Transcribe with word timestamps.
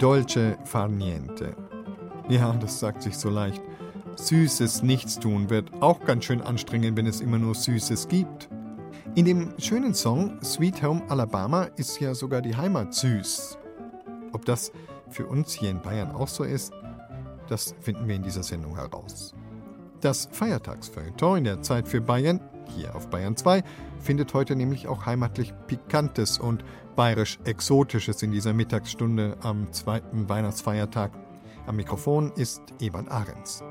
Dolce 0.00 0.56
far 0.64 0.88
niente. 0.88 1.54
Ja, 2.30 2.54
das 2.54 2.80
sagt 2.80 3.02
sich 3.02 3.18
so 3.18 3.28
leicht. 3.28 3.60
Süßes 4.16 4.82
Nichtstun 4.82 5.50
wird 5.50 5.70
auch 5.82 6.00
ganz 6.00 6.24
schön 6.24 6.40
anstrengend, 6.40 6.96
wenn 6.96 7.06
es 7.06 7.20
immer 7.20 7.38
nur 7.38 7.54
Süßes 7.54 8.08
gibt. 8.08 8.48
In 9.14 9.26
dem 9.26 9.52
schönen 9.58 9.92
Song 9.92 10.42
Sweet 10.42 10.82
Home 10.82 11.02
Alabama 11.10 11.64
ist 11.76 12.00
ja 12.00 12.14
sogar 12.14 12.40
die 12.40 12.56
Heimat 12.56 12.94
süß. 12.94 13.58
Ob 14.32 14.46
das 14.46 14.72
für 15.10 15.26
uns 15.26 15.52
hier 15.52 15.68
in 15.68 15.82
Bayern 15.82 16.12
auch 16.12 16.28
so 16.28 16.44
ist, 16.44 16.72
das 17.48 17.74
finden 17.80 18.08
wir 18.08 18.14
in 18.14 18.22
dieser 18.22 18.42
Sendung 18.42 18.76
heraus. 18.76 19.34
Das 20.00 20.30
Feiertagsfeuilleton 20.32 21.38
in 21.38 21.44
der 21.44 21.60
Zeit 21.60 21.86
für 21.86 22.00
Bayern, 22.00 22.40
hier 22.74 22.94
auf 22.94 23.08
Bayern 23.08 23.36
2, 23.36 23.62
findet 23.98 24.34
heute 24.34 24.56
nämlich 24.56 24.88
auch 24.88 25.06
heimatlich 25.06 25.52
Pikantes 25.66 26.38
und 26.38 26.64
bayerisch 26.96 27.38
Exotisches 27.44 28.22
in 28.22 28.32
dieser 28.32 28.52
Mittagsstunde 28.52 29.36
am 29.42 29.72
zweiten 29.72 30.28
Weihnachtsfeiertag. 30.28 31.12
Am 31.66 31.76
Mikrofon 31.76 32.32
ist 32.36 32.62
Evan 32.80 33.08
Ahrens. 33.08 33.62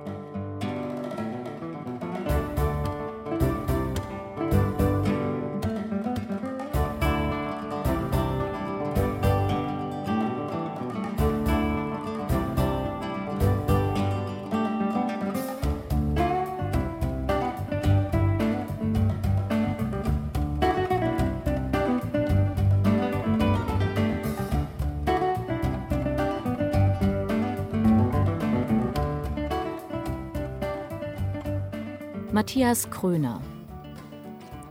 Matthias 32.31 32.91
Kröner 32.91 33.41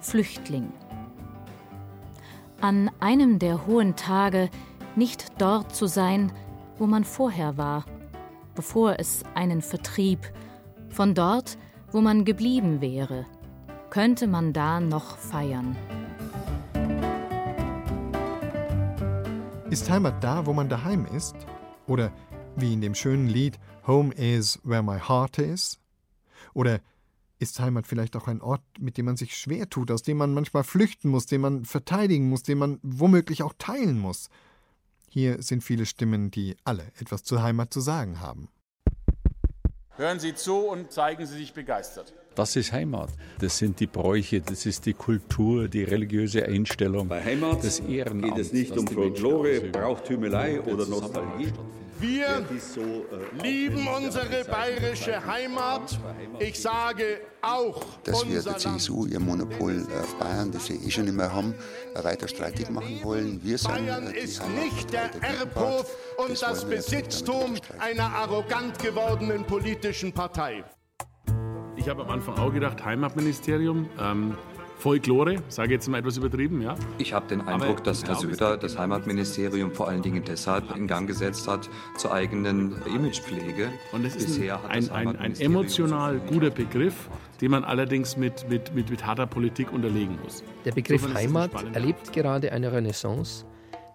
Flüchtling 0.01 0.73
An 2.61 2.89
einem 3.01 3.41
der 3.41 3.67
hohen 3.67 3.97
Tage 3.97 4.49
nicht 4.95 5.27
dort 5.39 5.75
zu 5.75 5.87
sein, 5.87 6.31
wo 6.79 6.87
man 6.87 7.03
vorher 7.03 7.57
war, 7.57 7.85
bevor 8.55 9.01
es 9.01 9.25
einen 9.35 9.61
vertrieb, 9.61 10.21
von 10.89 11.15
dort, 11.15 11.59
wo 11.91 12.01
man 12.01 12.25
geblieben 12.25 12.81
wäre, 12.81 13.27
könnte 13.91 14.29
man 14.29 14.53
da 14.53 14.79
noch 14.79 15.17
feiern. 15.17 15.77
Ist 19.69 19.91
Heimat 19.91 20.23
da, 20.23 20.47
wo 20.47 20.53
man 20.53 20.69
daheim 20.69 21.07
ist? 21.07 21.35
Oder 21.89 22.13
wie 22.55 22.73
in 22.73 22.81
dem 22.81 22.95
schönen 22.95 23.29
Lied 23.29 23.59
Home 23.89 24.15
is 24.15 24.61
where 24.63 24.85
my 24.85 25.01
heart 25.01 25.39
is? 25.39 25.81
Oder 26.55 26.79
ist 27.39 27.61
Heimat 27.61 27.87
vielleicht 27.87 28.17
auch 28.17 28.29
ein 28.29 28.41
Ort, 28.41 28.63
mit 28.79 28.97
dem 28.97 29.07
man 29.07 29.17
sich 29.17 29.37
schwer 29.37 29.69
tut, 29.69 29.91
aus 29.91 30.03
dem 30.03 30.17
man 30.17 30.35
manchmal 30.35 30.65
flüchten 30.65 31.09
muss, 31.09 31.27
den 31.27 31.41
man 31.41 31.65
verteidigen 31.65 32.29
muss, 32.29 32.43
den 32.43 32.59
man 32.59 32.79
womöglich 32.83 33.43
auch 33.43 33.55
teilen 33.59 33.99
muss? 33.99 34.29
Hier 35.09 35.43
sind 35.43 35.63
viele 35.63 35.87
Stimmen, 35.87 36.31
die 36.31 36.57
alle 36.65 36.85
etwas 37.01 37.25
zur 37.25 37.43
Heimat 37.43 37.73
zu 37.73 37.81
sagen 37.81 38.21
haben. 38.21 38.49
Hören 39.97 40.21
Sie 40.21 40.35
zu 40.35 40.59
und 40.59 40.93
zeigen 40.93 41.27
Sie 41.27 41.37
sich 41.37 41.53
begeistert. 41.53 42.15
Das 42.37 42.55
ist 42.55 42.71
Heimat. 42.71 43.11
Das 43.41 43.59
sind 43.59 43.81
die 43.81 43.89
Bräuche, 43.89 44.41
das 44.41 44.65
ist 44.65 44.87
die 44.87 44.95
Kultur, 44.95 45.67
die 45.67 45.83
religiöse 45.83 46.45
Einstellung. 46.45 47.09
Bei 47.09 47.25
Heimat 47.25 47.65
das 47.65 47.81
Ehrenamt, 47.81 48.37
geht 48.37 48.47
es 48.47 48.53
nicht 48.53 48.79
um 48.79 48.87
Folklore, 48.87 49.61
Brauchtümelei 49.73 50.61
oder 50.61 50.87
Nostalgie. 50.87 51.53
Wir 52.01 52.45
lieben 53.43 53.89
unsere 53.89 54.45
bayerische 54.45 55.25
Heimat. 55.27 55.99
Ich 56.39 56.61
sage 56.61 57.21
auch 57.43 57.85
Dass 58.05 58.29
wir 58.29 58.43
der 58.43 58.57
CSU 58.57 59.07
ihr 59.07 59.19
Monopol 59.19 59.87
auf 60.01 60.15
Bayern, 60.19 60.53
das 60.53 60.67
sie 60.67 60.77
eh 60.77 60.91
schon 60.91 61.09
immer 61.09 61.33
haben, 61.33 61.55
weiter 61.95 62.29
streitig 62.29 62.71
machen 62.71 63.01
wollen. 63.03 63.43
Wir 63.43 63.59
sind 63.59 63.73
Bayern 63.73 64.07
ist 64.09 64.43
nicht 64.51 64.93
der 64.93 65.11
Erbhof 65.23 65.97
und 66.19 66.41
das 66.41 66.65
Besitztum 66.65 67.57
einer 67.79 68.11
arrogant 68.15 68.79
gewordenen 68.79 69.45
politischen 69.45 70.13
Partei. 70.13 70.65
Ich 71.77 71.89
habe 71.89 72.03
am 72.03 72.11
Anfang 72.11 72.37
auch 72.39 72.53
gedacht, 72.53 72.85
Heimatministerium. 72.85 73.89
Ähm, 74.01 74.37
Folklore, 74.79 75.43
sage 75.49 75.73
jetzt 75.75 75.89
mal 75.89 75.99
etwas 75.99 76.17
übertrieben, 76.17 76.63
ja. 76.63 76.77
Ich 76.99 77.13
habe 77.13 77.27
den 77.27 77.41
Eindruck, 77.41 77.83
dass 77.83 78.05
Herr 78.05 78.15
Söder 78.15 78.57
das 78.57 78.79
Heimatministerium 78.79 79.73
vor 79.73 79.89
allen 79.89 80.03
Dingen 80.03 80.23
deshalb 80.25 80.77
in 80.77 80.87
Gang 80.87 81.09
gesetzt 81.09 81.49
hat 81.49 81.69
zur 81.97 82.13
eigenen 82.13 82.77
Imagepflege. 82.87 83.71
Und 83.91 84.05
es 84.05 84.15
ist 84.15 84.41
ein, 84.41 84.91
ein, 84.91 85.17
ein, 85.17 85.41
emotional 85.41 86.21
guter 86.21 86.51
Begriff, 86.51 87.09
den 87.41 87.51
man 87.51 87.65
allerdings 87.65 88.17
mit, 88.17 88.49
mit, 88.49 88.73
mit, 88.73 88.89
mit 88.89 89.05
harter 89.05 89.27
Politik 89.27 89.73
unterlegen 89.73 90.17
muss. 90.23 90.45
Der 90.65 90.73
Begriff 90.73 91.13
Heimat 91.13 91.51
erlebt 91.73 92.13
gerade 92.13 92.53
eine 92.53 92.73
Renaissance 92.73 93.45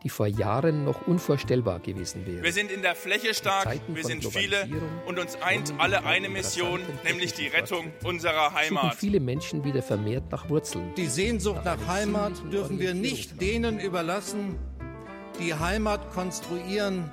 die 0.03 0.09
vor 0.09 0.27
Jahren 0.27 0.83
noch 0.83 1.07
unvorstellbar 1.07 1.79
gewesen 1.79 2.25
wäre. 2.25 2.43
Wir 2.43 2.51
sind 2.51 2.71
in 2.71 2.81
der 2.81 2.95
Fläche 2.95 3.33
stark, 3.33 3.79
wir 3.87 4.03
sind 4.03 4.25
viele 4.25 4.67
und 5.05 5.19
uns 5.19 5.37
eint 5.41 5.73
alle 5.77 6.05
eine 6.05 6.29
Mission, 6.29 6.81
nämlich 7.03 7.33
die 7.33 7.47
Rettung 7.47 7.91
unserer 8.03 8.53
Heimat. 8.53 8.83
Suchen 8.83 8.97
viele 8.97 9.19
Menschen 9.19 9.63
wieder 9.63 9.81
vermehrt 9.81 10.31
nach 10.31 10.49
Wurzeln. 10.49 10.93
Die 10.95 11.07
Sehnsucht 11.07 11.63
nach 11.63 11.87
Heimat 11.87 12.33
dürfen 12.51 12.79
wir 12.79 12.93
nicht 12.93 13.41
denen 13.41 13.79
überlassen, 13.79 14.57
die 15.39 15.53
Heimat 15.53 16.11
konstruieren 16.11 17.11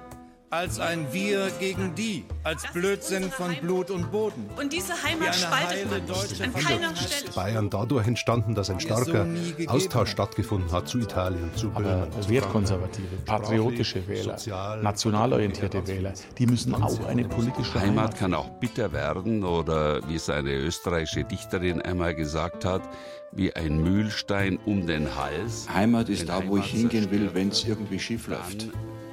als 0.51 0.81
ein 0.81 1.07
Wir 1.13 1.49
gegen 1.61 1.95
die, 1.95 2.25
als 2.43 2.65
Blödsinn 2.73 3.31
von 3.31 3.55
Blut 3.61 3.89
und 3.89 4.11
Boden. 4.11 4.51
Und 4.61 4.73
diese 4.73 5.01
Heimat 5.01 5.37
spaltet 5.37 5.89
man 5.89 6.05
nicht, 6.05 6.43
an 6.43 6.53
keiner 6.53 6.97
Stelle. 6.97 7.31
Bayern 7.33 7.71
dadurch 7.71 8.09
entstanden, 8.09 8.57
dass 8.57 8.69
ein 8.69 8.81
starker 8.81 9.29
Austausch 9.69 10.11
stattgefunden 10.11 10.73
hat 10.73 10.89
zu 10.89 10.99
Italien, 10.99 11.51
zu 11.55 11.71
Böhmen. 11.71 12.09
wertkonservative, 12.27 13.17
patriotische 13.25 14.07
Wähler, 14.09 14.37
national 14.83 15.35
orientierte 15.35 15.87
Wähler, 15.87 16.15
die 16.37 16.47
müssen 16.47 16.75
auch 16.75 17.07
eine 17.07 17.29
politische 17.29 17.75
Heimat, 17.75 17.87
Heimat 17.87 18.17
kann 18.19 18.35
auch 18.35 18.49
bitter 18.59 18.93
werden 18.93 19.45
oder 19.45 20.07
wie 20.09 20.17
es 20.17 20.29
eine 20.29 20.53
österreichische 20.53 21.23
Dichterin 21.23 21.81
einmal 21.81 22.17
gesagt 22.17 22.65
hat, 22.65 22.83
wie 23.31 23.55
ein 23.55 23.81
Mühlstein 23.81 24.59
um 24.67 24.85
den 24.85 25.15
Hals. 25.15 25.69
Heimat 25.73 26.09
ist 26.09 26.29
da, 26.29 26.45
wo 26.45 26.57
ich 26.57 26.67
hingehen 26.67 27.09
will, 27.13 27.31
wenn 27.35 27.51
es 27.51 27.65
irgendwie 27.65 28.01
schief 28.01 28.27
läuft 28.27 28.67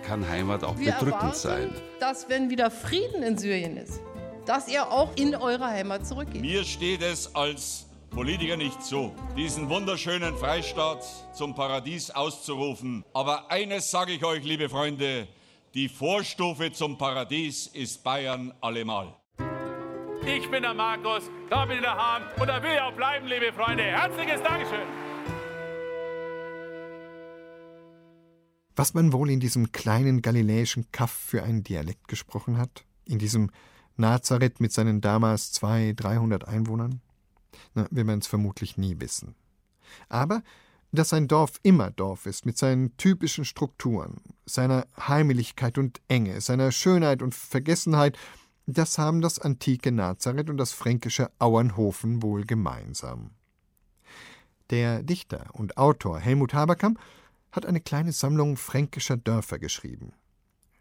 kann 0.07 0.27
Heimat 0.27 0.63
auch 0.63 0.77
Wir 0.77 0.93
bedrückend 0.93 1.15
erwarten, 1.15 1.37
sein. 1.37 1.75
Dass, 1.99 2.29
wenn 2.29 2.49
wieder 2.49 2.71
Frieden 2.71 3.23
in 3.23 3.37
Syrien 3.37 3.75
ist, 3.75 3.99
dass 4.45 4.69
ihr 4.69 4.89
auch 4.89 5.15
in 5.17 5.35
eure 5.35 5.65
Heimat 5.65 6.07
zurückgeht. 6.07 6.41
Mir 6.41 6.63
steht 6.63 7.01
es 7.01 7.35
als 7.35 7.85
Politiker 8.09 8.55
nicht 8.55 8.81
zu, 8.81 9.13
diesen 9.35 9.69
wunderschönen 9.69 10.35
Freistaat 10.37 11.03
zum 11.33 11.53
Paradies 11.53 12.09
auszurufen. 12.09 13.03
Aber 13.13 13.51
eines 13.51 13.91
sage 13.91 14.13
ich 14.13 14.23
euch, 14.23 14.43
liebe 14.45 14.69
Freunde, 14.69 15.27
die 15.73 15.89
Vorstufe 15.89 16.71
zum 16.71 16.97
Paradies 16.97 17.67
ist 17.67 18.01
Bayern 18.03 18.53
allemal. 18.61 19.13
Ich 20.25 20.49
bin 20.49 20.63
der 20.63 20.73
Markus, 20.73 21.29
da 21.49 21.65
bin 21.65 21.75
ich 21.75 21.81
der 21.81 21.95
Hahn 21.95 22.23
und 22.39 22.47
da 22.47 22.63
will 22.63 22.71
ich 22.73 22.81
auch 22.81 22.93
bleiben, 22.93 23.27
liebe 23.27 23.51
Freunde. 23.51 23.83
Herzliches 23.83 24.41
Dankeschön. 24.41 25.06
Was 28.77 28.93
man 28.93 29.11
wohl 29.11 29.31
in 29.31 29.39
diesem 29.39 29.71
kleinen 29.71 30.21
galiläischen 30.21 30.91
Kaff 30.91 31.11
für 31.11 31.41
einen 31.41 31.63
Dialekt 31.63 32.07
gesprochen 32.07 32.59
hat? 32.59 32.85
In 33.05 33.17
diesem 33.17 33.49
Nazareth 33.95 34.59
mit 34.59 34.71
seinen 34.71 35.01
damals 35.01 35.51
zwei, 35.51 35.93
dreihundert 35.95 36.47
Einwohnern? 36.47 37.01
Na, 37.73 37.87
wir 37.89 38.05
werden 38.05 38.19
es 38.19 38.27
vermutlich 38.27 38.77
nie 38.77 38.99
wissen. 38.99 39.33
Aber 40.09 40.43
dass 40.91 41.11
ein 41.11 41.27
Dorf 41.27 41.59
immer 41.63 41.89
Dorf 41.89 42.27
ist, 42.27 42.45
mit 42.45 42.59
seinen 42.59 42.95
typischen 42.97 43.45
Strukturen, 43.45 44.21
seiner 44.45 44.85
Heimeligkeit 44.95 45.79
und 45.79 45.99
Enge, 46.07 46.39
seiner 46.39 46.71
Schönheit 46.71 47.23
und 47.23 47.33
Vergessenheit, 47.33 48.15
das 48.67 48.99
haben 48.99 49.21
das 49.21 49.39
antike 49.39 49.91
Nazareth 49.91 50.51
und 50.51 50.57
das 50.57 50.71
fränkische 50.71 51.31
Auernhofen 51.39 52.21
wohl 52.21 52.45
gemeinsam. 52.45 53.31
Der 54.69 55.01
Dichter 55.01 55.47
und 55.53 55.77
Autor 55.77 56.19
Helmut 56.19 56.53
Haberkamp 56.53 56.99
hat 57.51 57.65
eine 57.65 57.81
kleine 57.81 58.11
Sammlung 58.11 58.57
fränkischer 58.57 59.17
Dörfer 59.17 59.59
geschrieben. 59.59 60.13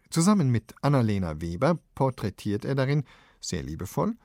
Zusammen 0.09 0.49
mit 0.49 0.73
Annalena 0.81 1.41
Weber 1.41 1.79
porträtiert 1.95 2.65
er 2.65 2.75
darin, 2.75 3.03
sehr 3.39 3.63
liebevoll, 3.63 4.15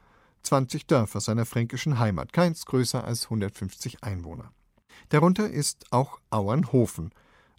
20 0.42 0.86
Dörfer 0.86 1.20
seiner 1.20 1.46
fränkischen 1.46 1.98
Heimat, 1.98 2.32
keins 2.32 2.66
größer 2.66 3.04
als 3.04 3.24
150 3.24 4.02
Einwohner. 4.02 4.52
Darunter 5.08 5.48
ist 5.48 5.86
auch 5.90 6.20
Auernhofen, 6.30 7.10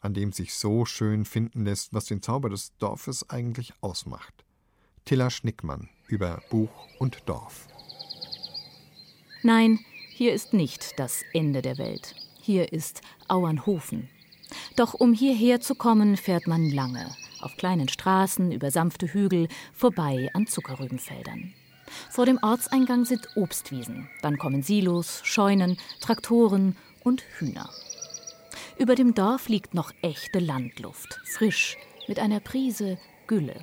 an 0.01 0.13
dem 0.13 0.31
sich 0.31 0.53
so 0.53 0.85
schön 0.85 1.25
finden 1.25 1.65
lässt, 1.65 1.93
was 1.93 2.05
den 2.05 2.21
Zauber 2.21 2.49
des 2.49 2.75
Dorfes 2.77 3.29
eigentlich 3.29 3.73
ausmacht. 3.81 4.45
Tilla 5.05 5.29
Schnickmann 5.29 5.89
über 6.07 6.41
Buch 6.49 6.87
und 6.99 7.23
Dorf. 7.25 7.67
Nein, 9.43 9.79
hier 10.09 10.33
ist 10.33 10.53
nicht 10.53 10.99
das 10.99 11.23
Ende 11.33 11.61
der 11.61 11.77
Welt. 11.77 12.15
Hier 12.39 12.71
ist 12.71 13.01
Auernhofen. 13.27 14.09
Doch 14.75 14.93
um 14.93 15.13
hierher 15.13 15.61
zu 15.61 15.75
kommen, 15.75 16.17
fährt 16.17 16.47
man 16.47 16.69
lange, 16.69 17.15
auf 17.41 17.55
kleinen 17.57 17.89
Straßen, 17.89 18.51
über 18.51 18.71
sanfte 18.71 19.07
Hügel, 19.07 19.47
vorbei 19.73 20.29
an 20.33 20.47
Zuckerrübenfeldern. 20.47 21.53
Vor 22.09 22.25
dem 22.25 22.39
Ortseingang 22.41 23.05
sind 23.05 23.27
Obstwiesen, 23.35 24.09
dann 24.21 24.37
kommen 24.37 24.63
Silos, 24.63 25.21
Scheunen, 25.23 25.77
Traktoren 25.99 26.75
und 27.03 27.23
Hühner. 27.37 27.69
Über 28.77 28.95
dem 28.95 29.13
Dorf 29.13 29.49
liegt 29.49 29.73
noch 29.73 29.91
echte 30.01 30.39
Landluft, 30.39 31.19
frisch, 31.25 31.77
mit 32.07 32.19
einer 32.19 32.39
Prise 32.39 32.97
Gülle. 33.27 33.55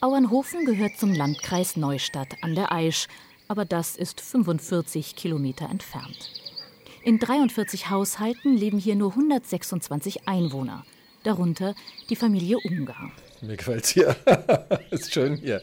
Auernhofen 0.00 0.64
gehört 0.64 0.98
zum 0.98 1.12
Landkreis 1.12 1.76
Neustadt 1.76 2.42
an 2.42 2.54
der 2.54 2.72
Aisch, 2.72 3.06
aber 3.48 3.64
das 3.64 3.96
ist 3.96 4.20
45 4.20 5.16
Kilometer 5.16 5.68
entfernt. 5.68 6.39
In 7.02 7.18
43 7.18 7.88
Haushalten 7.88 8.56
leben 8.56 8.78
hier 8.78 8.94
nur 8.94 9.10
126 9.10 10.28
Einwohner, 10.28 10.84
darunter 11.22 11.74
die 12.10 12.16
Familie 12.16 12.58
Ungar. 12.58 13.10
Mir 13.40 13.56
gefällt 13.56 13.84
es 13.84 13.90
hier. 13.90 14.16
ist 14.90 15.12
schön 15.12 15.36
hier. 15.36 15.62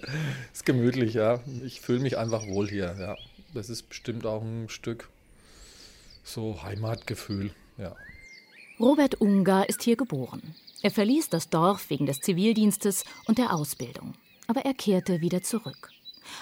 Ist 0.52 0.66
gemütlich, 0.66 1.14
ja. 1.14 1.40
Ich 1.64 1.80
fühle 1.82 2.00
mich 2.00 2.18
einfach 2.18 2.48
wohl 2.48 2.68
hier, 2.68 2.96
ja. 3.00 3.16
Das 3.54 3.70
ist 3.70 3.84
bestimmt 3.84 4.26
auch 4.26 4.42
ein 4.42 4.68
Stück 4.70 5.10
so 6.24 6.62
Heimatgefühl, 6.64 7.52
ja. 7.78 7.96
Robert 8.80 9.22
Ungar 9.22 9.70
ist 9.70 9.84
hier 9.84 9.96
geboren. 9.96 10.56
Er 10.82 10.92
verließ 10.92 11.30
das 11.30 11.50
Dorf 11.50 11.90
wegen 11.90 12.08
des 12.08 12.20
Zivildienstes 12.20 13.06
und 13.28 13.38
der 13.38 13.54
Ausbildung. 13.54 14.14
Aber 14.48 14.66
er 14.66 14.74
kehrte 14.74 15.22
wieder 15.22 15.44
zurück. 15.44 15.92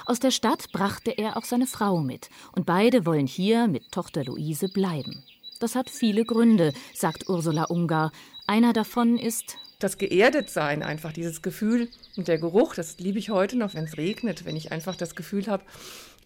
Aus 0.05 0.19
der 0.19 0.31
Stadt 0.31 0.71
brachte 0.71 1.11
er 1.11 1.37
auch 1.37 1.45
seine 1.45 1.67
Frau 1.67 1.99
mit, 1.99 2.29
und 2.53 2.65
beide 2.65 3.05
wollen 3.05 3.27
hier 3.27 3.67
mit 3.67 3.91
Tochter 3.91 4.23
Luise 4.23 4.69
bleiben. 4.69 5.23
Das 5.59 5.75
hat 5.75 5.89
viele 5.89 6.25
Gründe, 6.25 6.73
sagt 6.93 7.29
Ursula 7.29 7.65
Ungar. 7.65 8.11
Einer 8.45 8.73
davon 8.73 9.17
ist 9.17 9.57
das 9.79 9.97
Geerdetsein, 9.97 10.83
einfach 10.83 11.11
dieses 11.11 11.41
Gefühl 11.41 11.89
und 12.15 12.27
der 12.27 12.37
Geruch, 12.37 12.75
das 12.75 12.99
liebe 12.99 13.19
ich 13.19 13.29
heute 13.29 13.57
noch, 13.57 13.73
wenn 13.73 13.85
es 13.85 13.97
regnet, 13.97 14.45
wenn 14.45 14.55
ich 14.55 14.71
einfach 14.71 14.95
das 14.95 15.15
Gefühl 15.15 15.47
habe, 15.47 15.63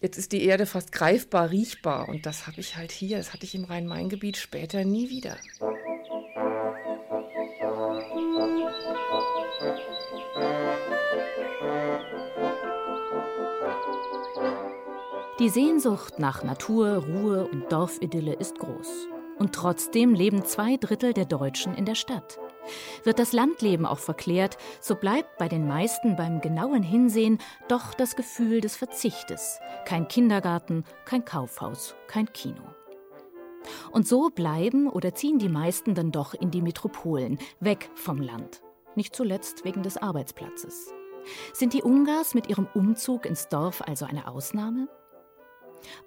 jetzt 0.00 0.18
ist 0.18 0.32
die 0.32 0.44
Erde 0.44 0.66
fast 0.66 0.92
greifbar, 0.92 1.50
riechbar. 1.50 2.08
Und 2.08 2.26
das 2.26 2.46
habe 2.46 2.60
ich 2.60 2.76
halt 2.76 2.92
hier, 2.92 3.18
das 3.18 3.32
hatte 3.32 3.44
ich 3.44 3.54
im 3.54 3.64
Rhein-Main-Gebiet 3.64 4.36
später 4.36 4.84
nie 4.84 5.10
wieder. 5.10 5.36
Die 15.40 15.48
Sehnsucht 15.48 16.18
nach 16.18 16.44
Natur, 16.44 16.96
Ruhe 16.96 17.48
und 17.50 17.72
Dorfidylle 17.72 18.34
ist 18.34 18.58
groß. 18.58 19.08
Und 19.38 19.54
trotzdem 19.54 20.12
leben 20.12 20.44
zwei 20.44 20.76
Drittel 20.76 21.14
der 21.14 21.24
Deutschen 21.24 21.74
in 21.74 21.86
der 21.86 21.94
Stadt. 21.94 22.38
Wird 23.04 23.18
das 23.18 23.32
Landleben 23.32 23.86
auch 23.86 24.00
verklärt, 24.00 24.58
so 24.82 24.96
bleibt 24.96 25.38
bei 25.38 25.48
den 25.48 25.66
meisten 25.66 26.14
beim 26.14 26.42
genauen 26.42 26.82
Hinsehen 26.82 27.38
doch 27.68 27.94
das 27.94 28.16
Gefühl 28.16 28.60
des 28.60 28.76
Verzichtes. 28.76 29.60
Kein 29.86 30.08
Kindergarten, 30.08 30.84
kein 31.06 31.24
Kaufhaus, 31.24 31.94
kein 32.06 32.30
Kino. 32.34 32.60
Und 33.92 34.06
so 34.06 34.28
bleiben 34.28 34.90
oder 34.90 35.14
ziehen 35.14 35.38
die 35.38 35.48
meisten 35.48 35.94
dann 35.94 36.12
doch 36.12 36.34
in 36.34 36.50
die 36.50 36.60
Metropolen, 36.60 37.38
weg 37.60 37.88
vom 37.94 38.20
Land. 38.20 38.60
Nicht 38.94 39.16
zuletzt 39.16 39.64
wegen 39.64 39.82
des 39.82 39.96
Arbeitsplatzes. 39.96 40.92
Sind 41.54 41.72
die 41.72 41.82
Ungars 41.82 42.34
mit 42.34 42.50
ihrem 42.50 42.68
Umzug 42.74 43.24
ins 43.24 43.48
Dorf 43.48 43.80
also 43.80 44.04
eine 44.04 44.28
Ausnahme? 44.28 44.86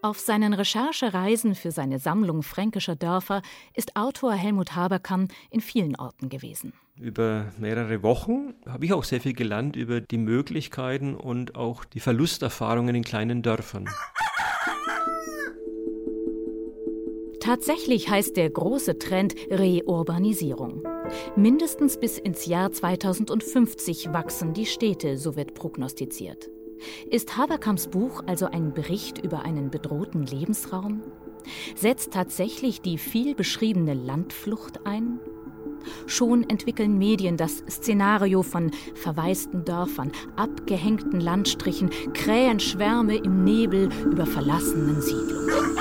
Auf 0.01 0.19
seinen 0.19 0.53
Recherchereisen 0.53 1.55
für 1.55 1.71
seine 1.71 1.99
Sammlung 1.99 2.43
fränkischer 2.43 2.95
Dörfer 2.95 3.41
ist 3.73 3.95
Autor 3.95 4.33
Helmut 4.33 4.75
Haberkamp 4.75 5.31
in 5.49 5.61
vielen 5.61 5.95
Orten 5.95 6.29
gewesen. 6.29 6.73
Über 6.99 7.51
mehrere 7.57 8.03
Wochen 8.03 8.53
habe 8.67 8.85
ich 8.85 8.93
auch 8.93 9.03
sehr 9.03 9.19
viel 9.19 9.33
gelernt 9.33 9.75
über 9.75 9.99
die 9.99 10.17
Möglichkeiten 10.17 11.15
und 11.15 11.55
auch 11.55 11.85
die 11.85 11.99
Verlusterfahrungen 11.99 12.95
in 12.95 13.03
kleinen 13.03 13.41
Dörfern. 13.41 13.89
Tatsächlich 17.39 18.09
heißt 18.09 18.37
der 18.37 18.49
große 18.49 18.99
Trend 18.99 19.35
Reurbanisierung. 19.51 20.81
Mindestens 21.35 21.99
bis 21.99 22.17
ins 22.17 22.45
Jahr 22.45 22.71
2050 22.71 24.13
wachsen 24.13 24.53
die 24.53 24.65
Städte, 24.65 25.17
so 25.17 25.35
wird 25.35 25.53
prognostiziert. 25.53 26.49
Ist 27.09 27.37
Haberkamps 27.37 27.87
Buch 27.87 28.23
also 28.25 28.45
ein 28.47 28.73
Bericht 28.73 29.17
über 29.17 29.43
einen 29.43 29.69
bedrohten 29.69 30.25
Lebensraum? 30.25 31.01
Setzt 31.75 32.13
tatsächlich 32.13 32.81
die 32.81 32.97
viel 32.97 33.35
beschriebene 33.35 33.93
Landflucht 33.93 34.85
ein? 34.85 35.19
Schon 36.07 36.49
entwickeln 36.49 36.97
Medien 36.97 37.37
das 37.37 37.57
Szenario 37.69 38.41
von 38.41 38.71
verwaisten 38.95 39.65
Dörfern, 39.65 40.11
abgehängten 40.35 41.19
Landstrichen, 41.19 41.89
Krähenschwärme 42.13 43.15
im 43.17 43.43
Nebel 43.43 43.89
über 44.05 44.25
verlassenen 44.25 45.01
Siedlungen. 45.01 45.77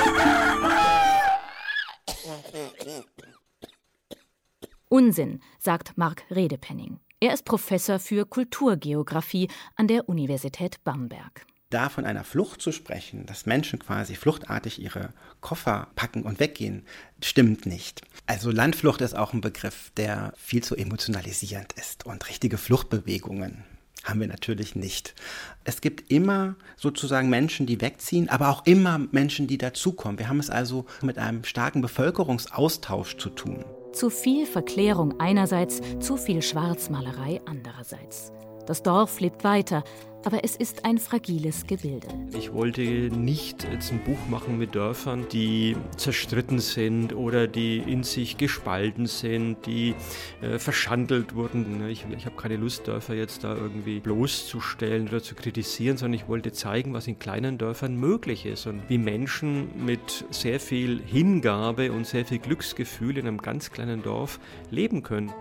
Unsinn, 4.88 5.40
sagt 5.58 5.96
Mark 5.96 6.24
Redepenning. 6.30 7.00
Er 7.22 7.32
ist 7.32 7.44
Professor 7.44 8.00
für 8.00 8.26
Kulturgeographie 8.26 9.46
an 9.76 9.86
der 9.86 10.08
Universität 10.08 10.82
Bamberg. 10.82 11.46
Da 11.70 11.88
von 11.88 12.04
einer 12.04 12.24
Flucht 12.24 12.60
zu 12.60 12.72
sprechen, 12.72 13.26
dass 13.26 13.46
Menschen 13.46 13.78
quasi 13.78 14.16
fluchtartig 14.16 14.82
ihre 14.82 15.10
Koffer 15.40 15.86
packen 15.94 16.24
und 16.24 16.40
weggehen, 16.40 16.84
stimmt 17.22 17.64
nicht. 17.64 18.02
Also 18.26 18.50
Landflucht 18.50 19.02
ist 19.02 19.14
auch 19.16 19.34
ein 19.34 19.40
Begriff, 19.40 19.92
der 19.96 20.32
viel 20.36 20.64
zu 20.64 20.74
emotionalisierend 20.74 21.74
ist 21.74 22.06
und 22.06 22.28
richtige 22.28 22.58
Fluchtbewegungen 22.58 23.62
haben 24.02 24.18
wir 24.18 24.26
natürlich 24.26 24.74
nicht. 24.74 25.14
Es 25.62 25.80
gibt 25.80 26.10
immer 26.10 26.56
sozusagen 26.76 27.30
Menschen, 27.30 27.66
die 27.66 27.80
wegziehen, 27.80 28.30
aber 28.30 28.48
auch 28.48 28.66
immer 28.66 28.98
Menschen, 28.98 29.46
die 29.46 29.58
dazukommen. 29.58 30.18
Wir 30.18 30.28
haben 30.28 30.40
es 30.40 30.50
also 30.50 30.86
mit 31.02 31.18
einem 31.18 31.44
starken 31.44 31.82
Bevölkerungsaustausch 31.82 33.16
zu 33.18 33.30
tun. 33.30 33.64
Zu 33.92 34.10
viel 34.10 34.46
Verklärung 34.46 35.20
einerseits, 35.20 35.80
zu 36.00 36.16
viel 36.16 36.42
Schwarzmalerei 36.42 37.40
andererseits. 37.44 38.32
Das 38.66 38.82
Dorf 38.84 39.18
lebt 39.18 39.42
weiter, 39.42 39.82
aber 40.24 40.44
es 40.44 40.54
ist 40.54 40.84
ein 40.84 40.98
fragiles 40.98 41.66
Gebilde. 41.66 42.06
Ich 42.38 42.52
wollte 42.52 42.80
nicht 42.80 43.64
jetzt 43.64 43.90
ein 43.90 43.98
Buch 44.04 44.18
machen 44.30 44.56
mit 44.56 44.76
Dörfern, 44.76 45.26
die 45.32 45.76
zerstritten 45.96 46.60
sind 46.60 47.12
oder 47.12 47.48
die 47.48 47.78
in 47.78 48.04
sich 48.04 48.36
gespalten 48.36 49.06
sind, 49.06 49.66
die 49.66 49.96
äh, 50.40 50.60
verschandelt 50.60 51.34
wurden. 51.34 51.78
Ne, 51.78 51.90
ich, 51.90 52.06
ich 52.16 52.24
habe 52.24 52.36
keine 52.36 52.54
Lust, 52.56 52.86
Dörfer 52.86 53.14
jetzt 53.14 53.42
da 53.42 53.56
irgendwie 53.56 53.98
bloßzustellen 53.98 55.08
oder 55.08 55.20
zu 55.20 55.34
kritisieren, 55.34 55.96
sondern 55.96 56.20
ich 56.20 56.28
wollte 56.28 56.52
zeigen, 56.52 56.94
was 56.94 57.08
in 57.08 57.18
kleinen 57.18 57.58
Dörfern 57.58 57.96
möglich 57.96 58.46
ist 58.46 58.66
und 58.66 58.88
wie 58.88 58.98
Menschen 58.98 59.84
mit 59.84 60.24
sehr 60.30 60.60
viel 60.60 61.02
Hingabe 61.04 61.90
und 61.90 62.06
sehr 62.06 62.24
viel 62.24 62.38
Glücksgefühl 62.38 63.18
in 63.18 63.26
einem 63.26 63.38
ganz 63.38 63.72
kleinen 63.72 64.04
Dorf 64.04 64.38
leben 64.70 65.02
können. 65.02 65.32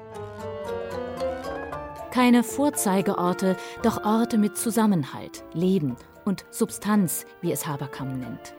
Keine 2.12 2.44
Vorzeigeorte, 2.44 3.56
doch 3.84 4.04
Orte 4.04 4.38
mit 4.38 4.58
Zusammenhalt, 4.58 5.46
Leben 5.54 5.96
und 6.26 6.44
Substanz, 6.52 7.26
wie 7.42 7.54
es 7.54 7.66
Haberkamp 7.66 8.20
nennt. 8.20 8.54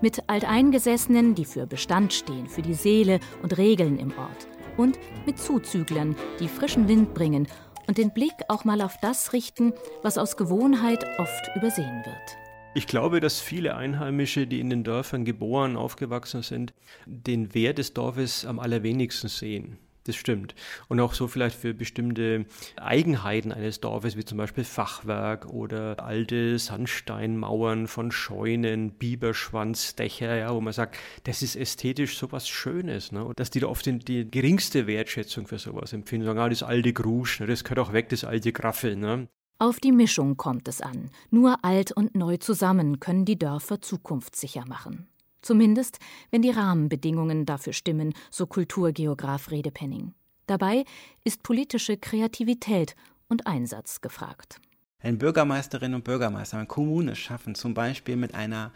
Mit 0.00 0.28
Alteingesessenen, 0.28 1.34
die 1.34 1.44
für 1.44 1.66
Bestand 1.66 2.12
stehen, 2.12 2.46
für 2.46 2.62
die 2.62 2.74
Seele 2.74 3.18
und 3.42 3.58
Regeln 3.58 3.98
im 3.98 4.16
Ort. 4.16 4.46
Und 4.76 5.00
mit 5.26 5.40
Zuzüglern, 5.40 6.14
die 6.38 6.46
frischen 6.46 6.86
Wind 6.86 7.12
bringen 7.12 7.48
und 7.88 7.98
den 7.98 8.12
Blick 8.12 8.34
auch 8.46 8.64
mal 8.64 8.80
auf 8.80 8.96
das 9.02 9.32
richten, 9.32 9.72
was 10.02 10.16
aus 10.16 10.36
Gewohnheit 10.36 11.04
oft 11.18 11.50
übersehen 11.56 12.02
wird. 12.04 12.38
Ich 12.74 12.86
glaube, 12.86 13.18
dass 13.18 13.40
viele 13.40 13.74
Einheimische, 13.74 14.46
die 14.46 14.60
in 14.60 14.70
den 14.70 14.84
Dörfern 14.84 15.24
geboren, 15.24 15.76
aufgewachsen 15.76 16.42
sind, 16.42 16.72
den 17.06 17.52
Wert 17.52 17.78
des 17.78 17.94
Dorfes 17.94 18.46
am 18.46 18.60
allerwenigsten 18.60 19.28
sehen. 19.28 19.78
Das 20.04 20.16
stimmt. 20.16 20.54
Und 20.88 20.98
auch 20.98 21.14
so 21.14 21.28
vielleicht 21.28 21.56
für 21.56 21.74
bestimmte 21.74 22.46
Eigenheiten 22.76 23.52
eines 23.52 23.80
Dorfes, 23.80 24.16
wie 24.16 24.24
zum 24.24 24.38
Beispiel 24.38 24.64
Fachwerk 24.64 25.46
oder 25.46 26.02
alte 26.02 26.58
Sandsteinmauern 26.58 27.86
von 27.86 28.10
Scheunen, 28.10 28.90
Biberschwanzdächer, 28.90 30.36
ja, 30.36 30.54
wo 30.54 30.60
man 30.60 30.72
sagt, 30.72 30.96
das 31.24 31.42
ist 31.42 31.54
ästhetisch 31.54 32.18
sowas 32.18 32.48
Schönes. 32.48 33.12
Ne? 33.12 33.24
Und 33.24 33.38
dass 33.38 33.50
die 33.50 33.60
da 33.60 33.68
oft 33.68 33.86
die 33.86 34.30
geringste 34.30 34.86
Wertschätzung 34.86 35.46
für 35.46 35.58
sowas 35.58 35.92
empfinden. 35.92 36.26
Sagen, 36.26 36.38
ah, 36.40 36.48
das 36.48 36.62
alte 36.62 36.92
Grusch, 36.92 37.38
ne? 37.40 37.46
das 37.46 37.62
gehört 37.62 37.78
auch 37.78 37.92
weg, 37.92 38.08
das 38.08 38.24
alte 38.24 38.52
Graffel. 38.52 38.96
Ne? 38.96 39.28
Auf 39.58 39.78
die 39.78 39.92
Mischung 39.92 40.36
kommt 40.36 40.66
es 40.66 40.80
an. 40.80 41.10
Nur 41.30 41.64
alt 41.64 41.92
und 41.92 42.16
neu 42.16 42.38
zusammen 42.38 42.98
können 42.98 43.24
die 43.24 43.38
Dörfer 43.38 43.80
zukunftssicher 43.80 44.64
machen. 44.66 45.06
Zumindest, 45.42 45.98
wenn 46.30 46.42
die 46.42 46.50
Rahmenbedingungen 46.50 47.44
dafür 47.44 47.72
stimmen, 47.72 48.14
so 48.30 48.46
Kulturgeograf 48.46 49.50
Redepenning. 49.50 50.14
Dabei 50.46 50.84
ist 51.24 51.42
politische 51.42 51.96
Kreativität 51.96 52.96
und 53.28 53.46
Einsatz 53.46 54.00
gefragt. 54.00 54.60
Wenn 55.00 55.18
Bürgermeisterinnen 55.18 55.96
und 55.96 56.04
Bürgermeister, 56.04 56.58
wenn 56.58 56.68
Kommunen 56.68 57.08
es 57.08 57.18
schaffen, 57.18 57.54
zum 57.54 57.74
Beispiel 57.74 58.16
mit 58.16 58.34
einer 58.34 58.72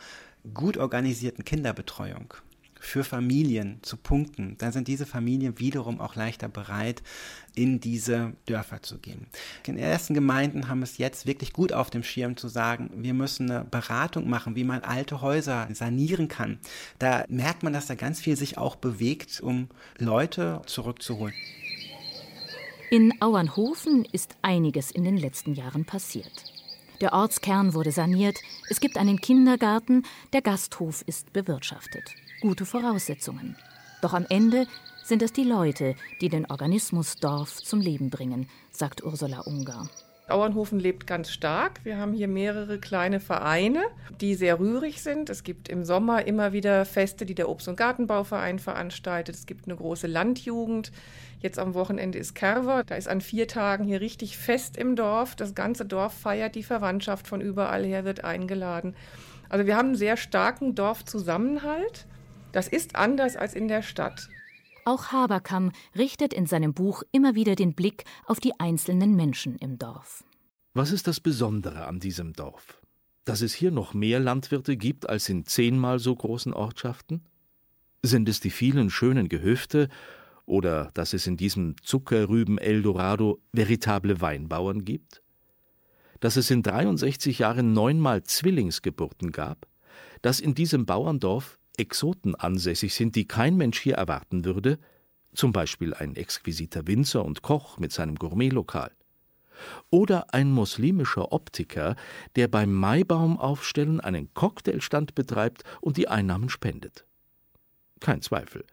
gut 0.54 0.76
organisierten 0.76 1.44
Kinderbetreuung 1.44 2.34
für 2.86 3.04
Familien 3.04 3.80
zu 3.82 3.96
punkten, 3.96 4.56
dann 4.58 4.70
sind 4.70 4.86
diese 4.86 5.06
Familien 5.06 5.58
wiederum 5.58 6.00
auch 6.00 6.14
leichter 6.14 6.48
bereit, 6.48 7.02
in 7.54 7.80
diese 7.80 8.34
Dörfer 8.46 8.80
zu 8.82 8.98
gehen. 8.98 9.26
Die 9.66 9.76
ersten 9.78 10.14
Gemeinden 10.14 10.68
haben 10.68 10.82
es 10.82 10.96
jetzt 10.96 11.26
wirklich 11.26 11.52
gut 11.52 11.72
auf 11.72 11.90
dem 11.90 12.04
Schirm 12.04 12.36
zu 12.36 12.48
sagen, 12.48 12.90
wir 12.94 13.12
müssen 13.12 13.50
eine 13.50 13.64
Beratung 13.64 14.30
machen, 14.30 14.54
wie 14.54 14.64
man 14.64 14.82
alte 14.82 15.20
Häuser 15.20 15.68
sanieren 15.72 16.28
kann. 16.28 16.58
Da 16.98 17.24
merkt 17.28 17.64
man, 17.64 17.72
dass 17.72 17.86
da 17.86 17.96
ganz 17.96 18.20
viel 18.20 18.36
sich 18.36 18.56
auch 18.56 18.76
bewegt, 18.76 19.40
um 19.40 19.68
Leute 19.98 20.62
zurückzuholen. 20.66 21.34
In 22.90 23.20
Auernhofen 23.20 24.04
ist 24.12 24.36
einiges 24.42 24.92
in 24.92 25.02
den 25.02 25.16
letzten 25.16 25.54
Jahren 25.54 25.84
passiert. 25.84 26.44
Der 27.00 27.12
Ortskern 27.12 27.74
wurde 27.74 27.90
saniert, 27.90 28.36
es 28.70 28.80
gibt 28.80 28.96
einen 28.96 29.20
Kindergarten, 29.20 30.04
der 30.32 30.40
Gasthof 30.40 31.02
ist 31.02 31.32
bewirtschaftet. 31.32 32.14
Gute 32.46 32.64
Voraussetzungen. 32.64 33.56
Doch 34.02 34.14
am 34.14 34.24
Ende 34.28 34.68
sind 35.02 35.20
es 35.20 35.32
die 35.32 35.42
Leute, 35.42 35.96
die 36.20 36.28
den 36.28 36.46
Organismus 36.48 37.16
Dorf 37.16 37.56
zum 37.56 37.80
Leben 37.80 38.08
bringen, 38.08 38.48
sagt 38.70 39.02
Ursula 39.02 39.40
Ungar. 39.40 39.90
Auernhofen 40.28 40.78
lebt 40.78 41.08
ganz 41.08 41.32
stark. 41.32 41.80
Wir 41.82 41.98
haben 41.98 42.12
hier 42.12 42.28
mehrere 42.28 42.78
kleine 42.78 43.18
Vereine, 43.18 43.82
die 44.20 44.36
sehr 44.36 44.60
rührig 44.60 45.02
sind. 45.02 45.28
Es 45.28 45.42
gibt 45.42 45.68
im 45.68 45.84
Sommer 45.84 46.24
immer 46.28 46.52
wieder 46.52 46.84
Feste, 46.84 47.26
die 47.26 47.34
der 47.34 47.48
Obst- 47.48 47.66
und 47.66 47.76
Gartenbauverein 47.76 48.60
veranstaltet. 48.60 49.34
Es 49.34 49.46
gibt 49.46 49.64
eine 49.64 49.74
große 49.74 50.06
Landjugend. 50.06 50.92
Jetzt 51.40 51.58
am 51.58 51.74
Wochenende 51.74 52.16
ist 52.16 52.36
Kerver. 52.36 52.84
Da 52.86 52.94
ist 52.94 53.08
an 53.08 53.22
vier 53.22 53.48
Tagen 53.48 53.82
hier 53.82 54.00
richtig 54.00 54.38
Fest 54.38 54.76
im 54.76 54.94
Dorf. 54.94 55.34
Das 55.34 55.56
ganze 55.56 55.84
Dorf 55.84 56.14
feiert, 56.14 56.54
die 56.54 56.62
Verwandtschaft 56.62 57.26
von 57.26 57.40
überall 57.40 57.84
her 57.84 58.04
wird 58.04 58.22
eingeladen. 58.22 58.94
Also 59.48 59.66
wir 59.66 59.76
haben 59.76 59.86
einen 59.86 59.96
sehr 59.96 60.16
starken 60.16 60.76
Dorfzusammenhalt. 60.76 62.06
Das 62.56 62.68
ist 62.68 62.96
anders 62.96 63.36
als 63.36 63.52
in 63.52 63.68
der 63.68 63.82
Stadt. 63.82 64.30
Auch 64.86 65.12
Haberkamm 65.12 65.72
richtet 65.94 66.32
in 66.32 66.46
seinem 66.46 66.72
Buch 66.72 67.02
immer 67.12 67.34
wieder 67.34 67.54
den 67.54 67.74
Blick 67.74 68.04
auf 68.24 68.40
die 68.40 68.58
einzelnen 68.58 69.14
Menschen 69.14 69.56
im 69.56 69.78
Dorf. 69.78 70.24
Was 70.72 70.90
ist 70.90 71.06
das 71.06 71.20
Besondere 71.20 71.84
an 71.84 72.00
diesem 72.00 72.32
Dorf? 72.32 72.80
Dass 73.26 73.42
es 73.42 73.52
hier 73.52 73.70
noch 73.70 73.92
mehr 73.92 74.20
Landwirte 74.20 74.78
gibt 74.78 75.06
als 75.06 75.28
in 75.28 75.44
zehnmal 75.44 75.98
so 75.98 76.16
großen 76.16 76.54
Ortschaften? 76.54 77.26
Sind 78.02 78.26
es 78.26 78.40
die 78.40 78.48
vielen 78.48 78.88
schönen 78.88 79.28
Gehöfte 79.28 79.90
oder 80.46 80.92
dass 80.94 81.12
es 81.12 81.26
in 81.26 81.36
diesem 81.36 81.74
Zuckerrüben-Eldorado 81.82 83.38
veritable 83.52 84.22
Weinbauern 84.22 84.82
gibt? 84.86 85.20
Dass 86.20 86.36
es 86.36 86.50
in 86.50 86.62
63 86.62 87.38
Jahren 87.38 87.74
neunmal 87.74 88.22
Zwillingsgeburten 88.22 89.30
gab? 89.30 89.66
Dass 90.22 90.40
in 90.40 90.54
diesem 90.54 90.86
Bauerndorf 90.86 91.58
Exoten 91.76 92.34
ansässig 92.34 92.94
sind, 92.94 93.16
die 93.16 93.26
kein 93.26 93.56
Mensch 93.56 93.80
hier 93.80 93.94
erwarten 93.94 94.44
würde, 94.44 94.78
zum 95.34 95.52
Beispiel 95.52 95.94
ein 95.94 96.16
exquisiter 96.16 96.86
Winzer 96.86 97.24
und 97.24 97.42
Koch 97.42 97.78
mit 97.78 97.92
seinem 97.92 98.16
Gourmetlokal. 98.16 98.92
Oder 99.90 100.34
ein 100.34 100.50
muslimischer 100.50 101.32
Optiker, 101.32 101.96
der 102.36 102.48
beim 102.48 102.72
Maibaumaufstellen 102.74 104.00
einen 104.00 104.32
Cocktailstand 104.34 105.14
betreibt 105.14 105.64
und 105.80 105.96
die 105.96 106.08
Einnahmen 106.08 106.48
spendet. 106.48 107.06
Kein 108.00 108.20
Zweifel, 108.20 108.64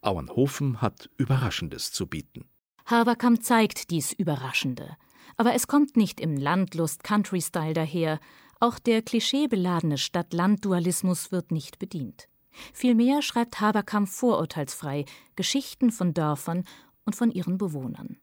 Auernhofen 0.00 0.80
hat 0.80 1.10
Überraschendes 1.16 1.92
zu 1.92 2.06
bieten. 2.06 2.48
Haberkamp 2.86 3.42
zeigt 3.42 3.90
dies 3.90 4.12
Überraschende. 4.12 4.96
Aber 5.36 5.54
es 5.54 5.66
kommt 5.66 5.96
nicht 5.96 6.20
im 6.20 6.36
Landlust-Country-Style 6.36 7.74
daher. 7.74 8.18
Auch 8.60 8.78
der 8.78 9.02
klischeebeladene 9.02 9.98
Stadt-Land-Dualismus 9.98 11.32
wird 11.32 11.52
nicht 11.52 11.78
bedient. 11.78 12.28
Vielmehr 12.72 13.22
schreibt 13.22 13.60
Haberkamp 13.60 14.08
vorurteilsfrei 14.08 15.04
Geschichten 15.36 15.90
von 15.90 16.14
Dörfern 16.14 16.64
und 17.04 17.16
von 17.16 17.30
ihren 17.30 17.58
Bewohnern. 17.58 18.18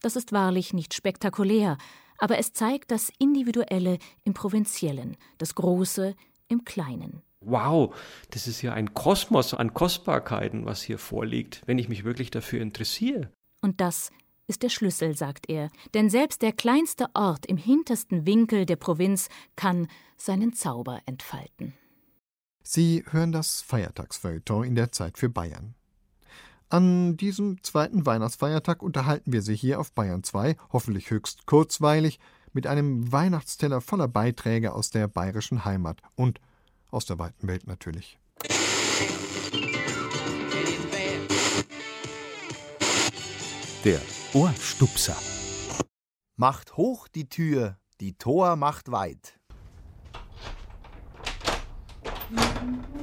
Das 0.00 0.16
ist 0.16 0.32
wahrlich 0.32 0.72
nicht 0.72 0.94
spektakulär, 0.94 1.76
aber 2.18 2.38
es 2.38 2.52
zeigt 2.52 2.90
das 2.90 3.10
Individuelle 3.18 3.98
im 4.24 4.34
Provinziellen, 4.34 5.16
das 5.38 5.54
Große 5.54 6.14
im 6.48 6.64
Kleinen. 6.64 7.22
Wow, 7.40 7.94
das 8.30 8.48
ist 8.48 8.62
ja 8.62 8.72
ein 8.72 8.94
Kosmos 8.94 9.54
an 9.54 9.72
Kostbarkeiten, 9.72 10.64
was 10.64 10.82
hier 10.82 10.98
vorliegt, 10.98 11.62
wenn 11.66 11.78
ich 11.78 11.88
mich 11.88 12.04
wirklich 12.04 12.30
dafür 12.30 12.60
interessiere. 12.60 13.30
Und 13.60 13.80
das 13.80 14.10
ist 14.48 14.62
der 14.62 14.70
Schlüssel, 14.70 15.16
sagt 15.16 15.48
er, 15.48 15.70
denn 15.94 16.10
selbst 16.10 16.42
der 16.42 16.52
kleinste 16.52 17.06
Ort 17.14 17.46
im 17.46 17.56
hintersten 17.56 18.26
Winkel 18.26 18.66
der 18.66 18.76
Provinz 18.76 19.28
kann 19.56 19.88
seinen 20.16 20.52
Zauber 20.52 21.00
entfalten. 21.06 21.74
Sie 22.70 23.02
hören 23.08 23.32
das 23.32 23.62
Feiertagsfeuilleton 23.62 24.62
in 24.62 24.74
der 24.74 24.92
Zeit 24.92 25.16
für 25.16 25.30
Bayern. 25.30 25.74
An 26.68 27.16
diesem 27.16 27.62
zweiten 27.64 28.04
Weihnachtsfeiertag 28.04 28.82
unterhalten 28.82 29.32
wir 29.32 29.40
Sie 29.40 29.56
hier 29.56 29.80
auf 29.80 29.92
Bayern 29.92 30.22
2, 30.22 30.54
hoffentlich 30.70 31.10
höchst 31.10 31.46
kurzweilig, 31.46 32.20
mit 32.52 32.66
einem 32.66 33.10
Weihnachtsteller 33.10 33.80
voller 33.80 34.06
Beiträge 34.06 34.72
aus 34.74 34.90
der 34.90 35.08
bayerischen 35.08 35.64
Heimat 35.64 36.02
und 36.14 36.42
aus 36.90 37.06
der 37.06 37.18
weiten 37.18 37.48
Welt 37.48 37.66
natürlich. 37.66 38.18
Der 43.82 44.02
Ohrstupser. 44.34 45.16
Macht 46.36 46.76
hoch 46.76 47.08
die 47.08 47.30
Tür, 47.30 47.78
die 48.02 48.18
Tor 48.18 48.56
macht 48.56 48.90
weit. 48.90 49.37
Mm-hmm. 52.30 52.97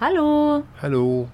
Hallo. 0.00 0.64
Hallo. 0.80 1.28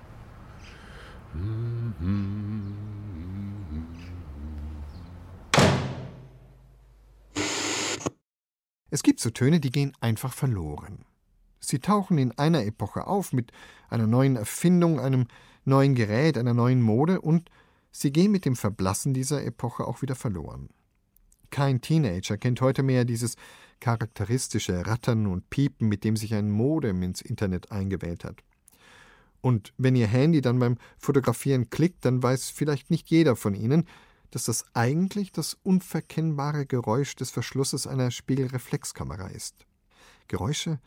Es 8.90 9.04
gibt 9.04 9.20
so 9.20 9.30
Töne, 9.30 9.60
die 9.60 9.70
gehen 9.70 9.92
einfach 10.00 10.32
verloren. 10.32 11.04
Sie 11.60 11.78
tauchen 11.78 12.18
in 12.18 12.36
einer 12.38 12.64
Epoche 12.64 13.06
auf 13.06 13.32
mit 13.32 13.52
einer 13.88 14.08
neuen 14.08 14.34
Erfindung, 14.34 14.98
einem 14.98 15.28
neuen 15.64 15.94
Gerät, 15.94 16.36
einer 16.36 16.52
neuen 16.52 16.82
Mode 16.82 17.20
und 17.20 17.48
sie 17.92 18.10
gehen 18.10 18.32
mit 18.32 18.44
dem 18.44 18.56
Verblassen 18.56 19.14
dieser 19.14 19.44
Epoche 19.44 19.86
auch 19.86 20.02
wieder 20.02 20.16
verloren. 20.16 20.70
Kein 21.50 21.80
Teenager 21.80 22.36
kennt 22.36 22.60
heute 22.60 22.82
mehr 22.82 23.04
dieses 23.04 23.36
charakteristische 23.78 24.88
Rattern 24.88 25.28
und 25.28 25.50
Piepen, 25.50 25.88
mit 25.88 26.02
dem 26.02 26.16
sich 26.16 26.34
ein 26.34 26.50
Modem 26.50 27.04
ins 27.04 27.20
Internet 27.20 27.70
eingewählt 27.70 28.24
hat. 28.24 28.42
Und 29.46 29.72
wenn 29.78 29.94
Ihr 29.94 30.08
Handy 30.08 30.40
dann 30.40 30.58
beim 30.58 30.76
Fotografieren 30.98 31.70
klickt, 31.70 32.04
dann 32.04 32.20
weiß 32.20 32.50
vielleicht 32.50 32.90
nicht 32.90 33.08
jeder 33.10 33.36
von 33.36 33.54
Ihnen, 33.54 33.86
dass 34.32 34.46
das 34.46 34.64
eigentlich 34.74 35.30
das 35.30 35.56
unverkennbare 35.62 36.66
Geräusch 36.66 37.14
des 37.14 37.30
Verschlusses 37.30 37.86
einer 37.86 38.10
Spiegelreflexkamera 38.10 39.28
ist. 39.28 39.64
Geräusche 40.26 40.80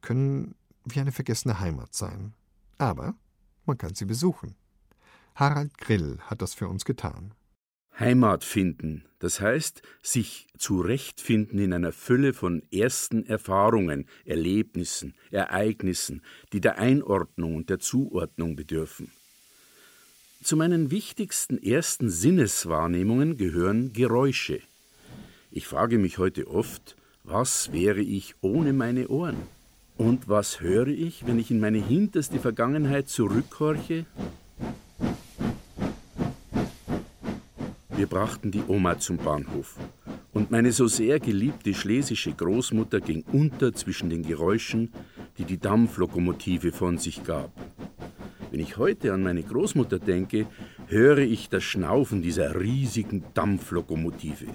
können 0.00 0.54
wie 0.86 1.00
eine 1.00 1.12
vergessene 1.12 1.60
Heimat 1.60 1.94
sein. 1.94 2.32
Aber 2.78 3.14
man 3.66 3.76
kann 3.76 3.94
sie 3.94 4.06
besuchen. 4.06 4.56
Harald 5.34 5.76
Grill 5.76 6.18
hat 6.22 6.40
das 6.40 6.54
für 6.54 6.66
uns 6.66 6.86
getan. 6.86 7.34
Heimat 7.98 8.44
finden, 8.44 9.04
das 9.18 9.40
heißt, 9.40 9.82
sich 10.02 10.46
zurechtfinden 10.56 11.58
in 11.58 11.72
einer 11.72 11.92
Fülle 11.92 12.32
von 12.32 12.62
ersten 12.70 13.26
Erfahrungen, 13.26 14.06
Erlebnissen, 14.24 15.14
Ereignissen, 15.30 16.22
die 16.52 16.60
der 16.60 16.78
Einordnung 16.78 17.56
und 17.56 17.70
der 17.70 17.80
Zuordnung 17.80 18.54
bedürfen. 18.54 19.10
Zu 20.42 20.56
meinen 20.56 20.92
wichtigsten 20.92 21.60
ersten 21.60 22.10
Sinneswahrnehmungen 22.10 23.36
gehören 23.36 23.92
Geräusche. 23.92 24.60
Ich 25.50 25.66
frage 25.66 25.98
mich 25.98 26.18
heute 26.18 26.46
oft, 26.46 26.96
Was 27.24 27.72
wäre 27.72 28.00
ich 28.00 28.36
ohne 28.40 28.72
meine 28.72 29.08
Ohren? 29.08 29.36
Und 29.96 30.28
was 30.28 30.60
höre 30.60 30.86
ich, 30.86 31.26
wenn 31.26 31.40
ich 31.40 31.50
in 31.50 31.58
meine 31.58 31.84
hinterste 31.84 32.38
Vergangenheit 32.38 33.08
zurückhorche? 33.08 34.06
Wir 37.98 38.06
brachten 38.06 38.52
die 38.52 38.62
Oma 38.68 38.96
zum 39.00 39.16
Bahnhof. 39.16 39.74
Und 40.32 40.52
meine 40.52 40.70
so 40.70 40.86
sehr 40.86 41.18
geliebte 41.18 41.74
schlesische 41.74 42.32
Großmutter 42.32 43.00
ging 43.00 43.24
unter 43.32 43.72
zwischen 43.72 44.08
den 44.08 44.22
Geräuschen, 44.22 44.92
die 45.36 45.44
die 45.44 45.58
Dampflokomotive 45.58 46.70
von 46.70 46.98
sich 46.98 47.24
gab. 47.24 47.50
Wenn 48.52 48.60
ich 48.60 48.76
heute 48.76 49.12
an 49.12 49.24
meine 49.24 49.42
Großmutter 49.42 49.98
denke, 49.98 50.46
höre 50.86 51.18
ich 51.18 51.48
das 51.48 51.64
Schnaufen 51.64 52.22
dieser 52.22 52.60
riesigen 52.60 53.24
Dampflokomotive. 53.34 54.46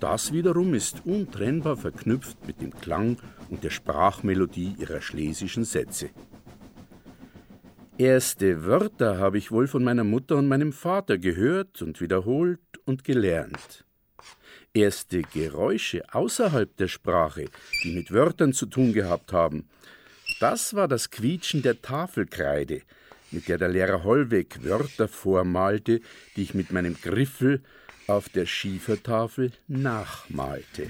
Das 0.00 0.32
wiederum 0.32 0.72
ist 0.72 1.02
untrennbar 1.04 1.76
verknüpft 1.76 2.38
mit 2.46 2.62
dem 2.62 2.70
Klang 2.70 3.18
und 3.50 3.64
der 3.64 3.70
Sprachmelodie 3.70 4.76
ihrer 4.78 5.02
schlesischen 5.02 5.64
Sätze. 5.64 6.08
Erste 7.98 8.66
Wörter 8.66 9.16
habe 9.16 9.38
ich 9.38 9.50
wohl 9.50 9.66
von 9.66 9.82
meiner 9.82 10.04
Mutter 10.04 10.36
und 10.36 10.48
meinem 10.48 10.74
Vater 10.74 11.16
gehört 11.16 11.80
und 11.80 12.02
wiederholt 12.02 12.60
und 12.84 13.04
gelernt. 13.04 13.86
Erste 14.74 15.22
Geräusche 15.22 16.02
außerhalb 16.12 16.76
der 16.76 16.88
Sprache, 16.88 17.46
die 17.82 17.94
mit 17.94 18.12
Wörtern 18.12 18.52
zu 18.52 18.66
tun 18.66 18.92
gehabt 18.92 19.32
haben, 19.32 19.66
das 20.40 20.74
war 20.74 20.88
das 20.88 21.10
Quietschen 21.10 21.62
der 21.62 21.80
Tafelkreide, 21.80 22.82
mit 23.30 23.48
der 23.48 23.56
der 23.56 23.68
Lehrer 23.68 24.04
Hollweg 24.04 24.62
Wörter 24.62 25.08
vormalte, 25.08 26.02
die 26.36 26.42
ich 26.42 26.52
mit 26.52 26.72
meinem 26.72 26.96
Griffel 27.00 27.62
auf 28.08 28.28
der 28.28 28.44
Schiefertafel 28.44 29.52
nachmalte. 29.68 30.88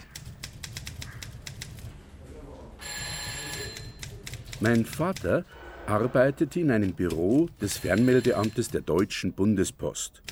Mein 4.59 4.85
Vater 4.85 5.45
arbeitete 5.87 6.61
in 6.61 6.71
einem 6.71 6.93
Büro 6.93 7.49
des 7.61 7.79
Fernmeldeamtes 7.79 8.71
der 8.71 8.81
Deutschen 8.81 9.33
Bundespost. 9.33 10.23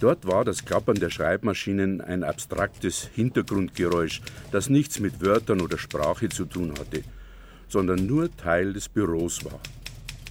Dort 0.00 0.26
war 0.26 0.44
das 0.44 0.64
Klappern 0.64 0.96
der 0.96 1.10
Schreibmaschinen 1.10 2.00
ein 2.00 2.24
abstraktes 2.24 3.08
Hintergrundgeräusch, 3.14 4.22
das 4.50 4.68
nichts 4.68 5.00
mit 5.00 5.20
Wörtern 5.20 5.60
oder 5.60 5.78
Sprache 5.78 6.28
zu 6.28 6.44
tun 6.44 6.74
hatte, 6.78 7.02
sondern 7.68 8.06
nur 8.06 8.34
Teil 8.36 8.72
des 8.72 8.88
Büros 8.88 9.44
war. 9.44 9.60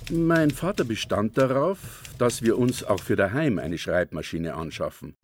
Mein 0.09 0.51
Vater 0.51 0.83
bestand 0.83 1.37
darauf, 1.37 2.03
dass 2.17 2.41
wir 2.41 2.57
uns 2.57 2.83
auch 2.83 2.99
für 2.99 3.15
daheim 3.15 3.59
eine 3.59 3.77
Schreibmaschine 3.77 4.55
anschaffen. 4.55 5.15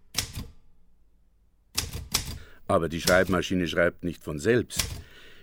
Aber 2.68 2.90
die 2.90 3.02
Schreibmaschine 3.02 3.68
schreibt 3.68 4.04
nicht 4.04 4.24
von 4.24 4.40
selbst. 4.40 4.84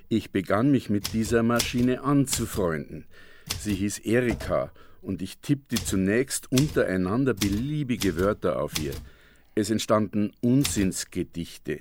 Ich 0.08 0.30
begann 0.30 0.70
mich 0.70 0.90
mit 0.90 1.14
dieser 1.14 1.42
Maschine 1.42 2.02
anzufreunden. 2.02 3.06
Sie 3.58 3.74
hieß 3.74 4.00
Erika 4.00 4.72
und 5.04 5.22
ich 5.22 5.38
tippte 5.38 5.76
zunächst 5.76 6.50
untereinander 6.50 7.34
beliebige 7.34 8.16
Wörter 8.16 8.60
auf 8.60 8.78
ihr. 8.80 8.94
Es 9.54 9.70
entstanden 9.70 10.32
Unsinnsgedichte. 10.40 11.80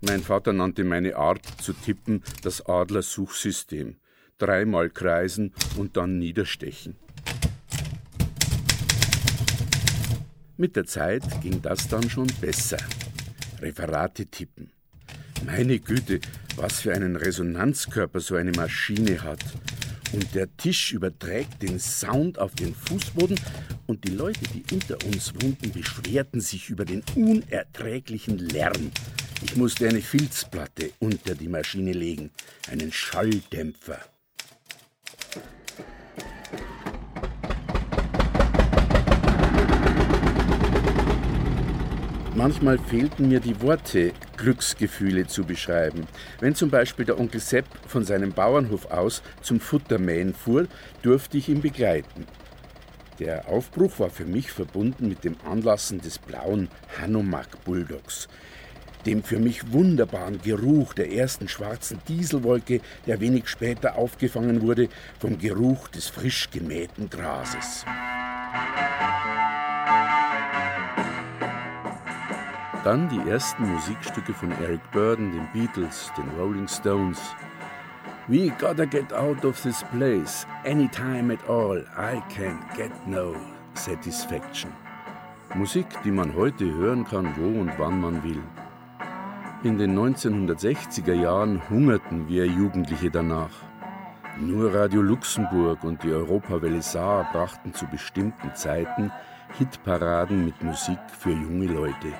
Mein 0.00 0.20
Vater 0.20 0.52
nannte 0.52 0.84
meine 0.84 1.16
Art 1.16 1.46
zu 1.60 1.72
tippen 1.72 2.22
das 2.42 2.66
Adler-Suchsystem. 2.66 3.96
Dreimal 4.38 4.90
kreisen 4.90 5.52
und 5.76 5.96
dann 5.96 6.18
niederstechen. 6.18 6.96
Mit 10.56 10.76
der 10.76 10.86
Zeit 10.86 11.22
ging 11.40 11.62
das 11.62 11.88
dann 11.88 12.08
schon 12.10 12.26
besser. 12.40 12.78
Referate 13.60 14.26
tippen. 14.26 14.72
Meine 15.46 15.78
Güte, 15.78 16.20
was 16.56 16.80
für 16.80 16.92
einen 16.92 17.16
Resonanzkörper 17.16 18.20
so 18.20 18.34
eine 18.34 18.52
Maschine 18.52 19.22
hat 19.22 19.40
und 20.14 20.34
der 20.34 20.56
Tisch 20.56 20.92
überträgt 20.92 21.60
den 21.62 21.80
Sound 21.80 22.38
auf 22.38 22.54
den 22.54 22.74
Fußboden 22.74 23.38
und 23.86 24.04
die 24.04 24.12
Leute, 24.12 24.40
die 24.54 24.64
unter 24.72 24.96
uns 25.04 25.34
wohnten, 25.34 25.72
beschwerten 25.72 26.40
sich 26.40 26.70
über 26.70 26.84
den 26.84 27.02
unerträglichen 27.16 28.38
Lärm. 28.38 28.92
Ich 29.42 29.56
musste 29.56 29.88
eine 29.88 30.00
Filzplatte 30.00 30.92
unter 31.00 31.34
die 31.34 31.48
Maschine 31.48 31.92
legen, 31.92 32.30
einen 32.70 32.92
Schalldämpfer. 32.92 33.98
Manchmal 42.36 42.78
fehlten 42.78 43.28
mir 43.28 43.38
die 43.38 43.60
Worte, 43.62 44.12
Glücksgefühle 44.36 45.28
zu 45.28 45.44
beschreiben. 45.44 46.08
Wenn 46.40 46.56
zum 46.56 46.68
Beispiel 46.68 47.04
der 47.04 47.20
Onkel 47.20 47.40
Sepp 47.40 47.64
von 47.86 48.04
seinem 48.04 48.32
Bauernhof 48.32 48.90
aus 48.90 49.22
zum 49.40 49.60
Futtermähen 49.60 50.34
fuhr, 50.34 50.66
durfte 51.02 51.38
ich 51.38 51.48
ihn 51.48 51.60
begleiten. 51.60 52.26
Der 53.20 53.48
Aufbruch 53.48 54.00
war 54.00 54.10
für 54.10 54.24
mich 54.24 54.50
verbunden 54.50 55.08
mit 55.08 55.22
dem 55.22 55.36
Anlassen 55.48 56.00
des 56.00 56.18
blauen 56.18 56.68
Hanomag 57.00 57.46
Bulldogs, 57.64 58.26
dem 59.06 59.22
für 59.22 59.38
mich 59.38 59.72
wunderbaren 59.72 60.42
Geruch 60.42 60.92
der 60.94 61.12
ersten 61.12 61.46
schwarzen 61.46 62.00
Dieselwolke, 62.08 62.80
der 63.06 63.20
wenig 63.20 63.46
später 63.46 63.96
aufgefangen 63.96 64.60
wurde 64.60 64.88
vom 65.20 65.38
Geruch 65.38 65.86
des 65.86 66.08
frisch 66.08 66.50
gemähten 66.50 67.08
Grases. 67.08 67.84
Dann 72.84 73.08
die 73.08 73.30
ersten 73.30 73.66
Musikstücke 73.72 74.34
von 74.34 74.52
Eric 74.60 74.82
Burden, 74.92 75.32
den 75.32 75.48
Beatles, 75.54 76.12
den 76.18 76.28
Rolling 76.38 76.68
Stones. 76.68 77.18
We 78.28 78.50
gotta 78.60 78.84
get 78.84 79.10
out 79.10 79.42
of 79.42 79.58
this 79.62 79.82
place, 79.96 80.46
anytime 80.66 81.32
at 81.32 81.48
all. 81.48 81.78
I 81.96 82.20
can't 82.28 82.60
get 82.76 82.92
no 83.06 83.36
satisfaction. 83.72 84.70
Musik, 85.54 85.86
die 86.04 86.10
man 86.10 86.34
heute 86.34 86.66
hören 86.66 87.04
kann, 87.04 87.34
wo 87.38 87.58
und 87.58 87.72
wann 87.78 88.02
man 88.02 88.22
will. 88.22 88.42
In 89.62 89.78
den 89.78 89.98
1960er 89.98 91.14
Jahren 91.14 91.62
hungerten 91.70 92.28
wir 92.28 92.44
Jugendliche 92.44 93.10
danach. 93.10 93.62
Nur 94.38 94.74
Radio 94.74 95.00
Luxemburg 95.00 95.84
und 95.84 96.02
die 96.02 96.12
Europawelle 96.12 96.82
Saar 96.82 97.30
brachten 97.32 97.72
zu 97.72 97.86
bestimmten 97.86 98.54
Zeiten 98.54 99.10
Hitparaden 99.56 100.44
mit 100.44 100.62
Musik 100.62 100.98
für 101.18 101.30
junge 101.30 101.68
Leute 101.68 102.12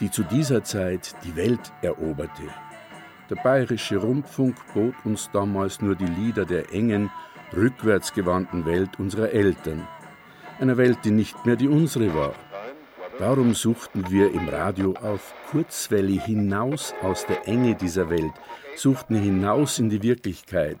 die 0.00 0.10
zu 0.10 0.22
dieser 0.22 0.62
Zeit 0.64 1.14
die 1.24 1.36
Welt 1.36 1.72
eroberte. 1.82 2.42
Der 3.30 3.36
bayerische 3.36 3.96
Rundfunk 3.96 4.56
bot 4.72 4.94
uns 5.04 5.30
damals 5.32 5.80
nur 5.80 5.96
die 5.96 6.06
Lieder 6.06 6.44
der 6.44 6.72
engen, 6.72 7.10
rückwärtsgewandten 7.54 8.66
Welt 8.66 8.98
unserer 8.98 9.30
Eltern, 9.30 9.86
einer 10.60 10.76
Welt, 10.76 10.98
die 11.04 11.10
nicht 11.10 11.44
mehr 11.44 11.56
die 11.56 11.68
unsere 11.68 12.14
war. 12.14 12.34
Darum 13.18 13.54
suchten 13.54 14.10
wir 14.10 14.32
im 14.32 14.48
Radio 14.48 14.94
auf 15.02 15.32
Kurzwelle 15.50 16.20
hinaus 16.20 16.94
aus 17.02 17.24
der 17.26 17.48
Enge 17.48 17.74
dieser 17.74 18.10
Welt, 18.10 18.32
suchten 18.76 19.16
hinaus 19.16 19.78
in 19.78 19.88
die 19.88 20.02
Wirklichkeit. 20.02 20.76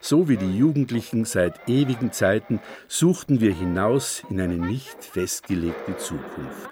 So 0.00 0.28
wie 0.28 0.36
die 0.36 0.56
Jugendlichen 0.56 1.24
seit 1.24 1.68
ewigen 1.68 2.12
Zeiten 2.12 2.60
suchten 2.88 3.40
wir 3.40 3.52
hinaus 3.52 4.22
in 4.30 4.40
eine 4.40 4.56
nicht 4.56 5.04
festgelegte 5.04 5.96
Zukunft. 5.96 6.70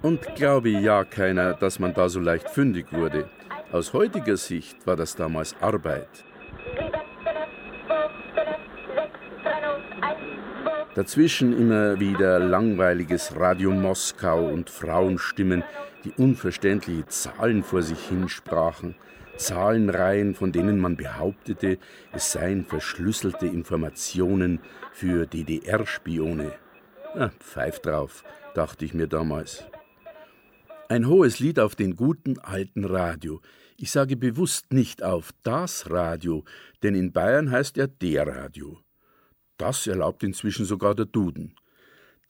Und 0.00 0.34
glaube 0.36 0.68
ja 0.68 1.04
keiner, 1.04 1.54
dass 1.54 1.78
man 1.78 1.92
da 1.92 2.08
so 2.08 2.20
leicht 2.20 2.48
fündig 2.50 2.92
wurde. 2.92 3.28
Aus 3.72 3.92
heutiger 3.92 4.36
Sicht 4.36 4.86
war 4.86 4.96
das 4.96 5.16
damals 5.16 5.56
Arbeit. 5.60 6.24
Dazwischen 10.94 11.56
immer 11.56 12.00
wieder 12.00 12.38
langweiliges 12.38 13.36
Radio 13.36 13.70
Moskau 13.70 14.48
und 14.48 14.70
Frauenstimmen, 14.70 15.62
die 16.04 16.12
unverständliche 16.12 17.06
Zahlen 17.06 17.62
vor 17.62 17.82
sich 17.82 18.00
hinsprachen, 18.08 18.94
Zahlenreihen, 19.36 20.34
von 20.34 20.50
denen 20.50 20.80
man 20.80 20.96
behauptete, 20.96 21.78
es 22.12 22.32
seien 22.32 22.64
verschlüsselte 22.64 23.46
Informationen 23.46 24.60
für 24.92 25.26
DDR-Spione. 25.26 26.52
Ah, 27.14 27.30
pfeif 27.38 27.78
drauf, 27.80 28.24
dachte 28.54 28.84
ich 28.84 28.94
mir 28.94 29.06
damals. 29.06 29.66
Ein 30.90 31.06
hohes 31.06 31.38
Lied 31.38 31.58
auf 31.58 31.76
den 31.76 31.96
guten 31.96 32.38
alten 32.38 32.86
Radio. 32.86 33.42
Ich 33.76 33.90
sage 33.90 34.16
bewusst 34.16 34.72
nicht 34.72 35.02
auf 35.02 35.34
das 35.42 35.90
Radio, 35.90 36.46
denn 36.82 36.94
in 36.94 37.12
Bayern 37.12 37.50
heißt 37.50 37.76
er 37.76 37.88
der 37.88 38.26
Radio. 38.26 38.80
Das 39.58 39.86
erlaubt 39.86 40.22
inzwischen 40.22 40.64
sogar 40.64 40.94
der 40.94 41.04
Duden. 41.04 41.54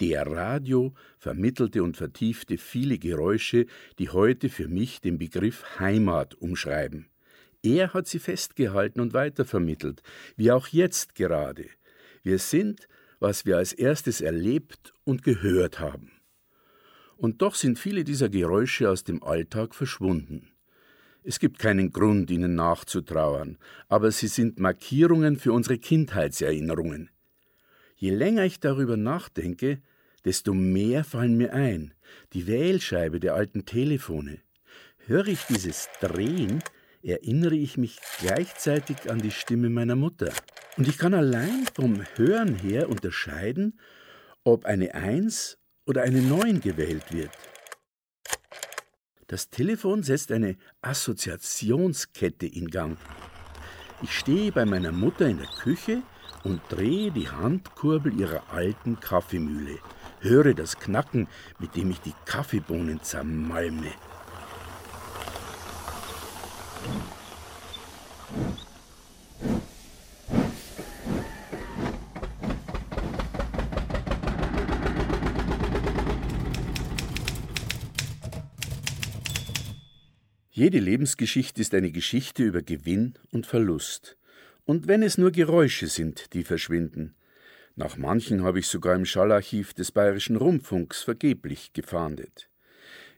Der 0.01 0.27
Radio 0.27 0.93
vermittelte 1.19 1.85
und 1.85 1.97
vertiefte 1.97 2.59
viele 2.59 2.99
Geräusche, 2.99 3.67
die 4.01 4.09
heute 4.09 4.49
für 4.49 4.67
mich 4.67 5.01
den 5.01 5.19
Begriff 5.19 5.79
Heimat 5.79 6.35
umschreiben. 6.35 7.07
Er 7.63 7.95
hat 7.95 8.09
sie 8.09 8.19
festgehalten 8.19 9.01
und 9.01 9.13
weitervermittelt, 9.13 10.03
wie 10.35 10.51
auch 10.51 10.67
jetzt 10.67 11.15
gerade. 11.15 11.67
Wir 12.25 12.41
sind, 12.41 12.89
was 13.21 13.47
wir 13.47 13.57
als 13.57 13.73
erstes 13.73 14.21
erlebt 14.21 14.93
und 15.05 15.23
gehört 15.23 15.79
haben. 15.79 16.18
Und 17.19 17.43
doch 17.43 17.57
sind 17.57 17.81
viele 17.81 18.05
dieser 18.05 18.29
Geräusche 18.29 18.89
aus 18.89 19.03
dem 19.03 19.25
Alltag 19.25 19.75
verschwunden. 19.75 20.53
Es 21.25 21.41
gibt 21.41 21.59
keinen 21.59 21.91
Grund, 21.91 22.31
ihnen 22.31 22.55
nachzutrauern, 22.55 23.59
aber 23.89 24.13
sie 24.13 24.29
sind 24.29 24.61
Markierungen 24.61 25.37
für 25.37 25.53
unsere 25.53 25.79
Kindheitserinnerungen. 25.79 27.11
Je 27.97 28.11
länger 28.11 28.45
ich 28.45 28.61
darüber 28.61 28.97
nachdenke, 28.97 29.83
desto 30.25 30.55
mehr 30.55 31.03
fallen 31.03 31.37
mir 31.37 31.53
ein. 31.53 31.93
Die 32.35 32.47
Wählscheibe 32.47 33.19
der 33.19 33.35
alten 33.35 33.65
Telefone. 33.65 34.39
Höre 35.07 35.27
ich 35.27 35.43
dieses 35.43 35.89
Drehen, 36.01 36.63
erinnere 37.03 37.57
ich 37.57 37.77
mich 37.77 37.99
gleichzeitig 38.21 39.11
an 39.11 39.19
die 39.19 39.33
Stimme 39.33 39.71
meiner 39.71 39.97
Mutter. 39.97 40.33
Und 40.77 40.87
ich 40.87 40.99
kann 40.99 41.15
allein 41.15 41.67
vom 41.75 42.01
Hören 42.15 42.55
her 42.55 42.89
unterscheiden, 42.89 43.81
ob 44.45 44.67
eine 44.67 44.95
Eins 44.95 45.58
oder 45.89 46.03
eine 46.03 46.21
Neun 46.21 46.61
gewählt 46.61 47.13
wird. 47.13 47.31
Das 49.27 49.49
Telefon 49.49 50.03
setzt 50.03 50.31
eine 50.31 50.57
Assoziationskette 50.83 52.47
in 52.47 52.69
Gang. 52.71 52.99
Ich 54.03 54.13
stehe 54.17 54.53
bei 54.53 54.65
meiner 54.65 54.93
Mutter 54.93 55.27
in 55.27 55.39
der 55.39 55.49
Küche 55.49 56.03
und 56.45 56.61
drehe 56.69 57.11
die 57.11 57.29
Handkurbel 57.29 58.19
ihrer 58.21 58.43
alten 58.53 59.01
Kaffeemühle, 59.01 59.79
höre 60.21 60.55
das 60.55 60.79
Knacken, 60.79 61.27
mit 61.59 61.75
dem 61.75 61.91
ich 61.91 62.01
die 62.01 62.15
Kaffeebohnen 62.27 63.03
zermalme. 63.03 63.93
Jede 80.59 80.81
Lebensgeschichte 80.81 81.61
ist 81.61 81.73
eine 81.73 81.93
Geschichte 81.93 82.43
über 82.43 82.63
Gewinn 82.63 83.15
und 83.31 83.47
Verlust. 83.47 84.17
Und 84.65 84.89
wenn 84.89 85.05
es 85.05 85.17
nur 85.17 85.31
Geräusche 85.31 85.87
sind, 85.87 86.35
die 86.35 86.43
verschwinden. 86.43 87.15
Nach 87.77 87.97
manchen 87.97 88.43
habe 88.43 88.59
ich 88.59 88.67
sogar 88.67 88.97
im 88.97 89.05
Schallarchiv 89.05 89.73
des 89.73 89.93
Bayerischen 89.93 90.35
Rundfunks 90.35 91.05
vergeblich 91.05 91.75
gefahndet. 91.75 92.51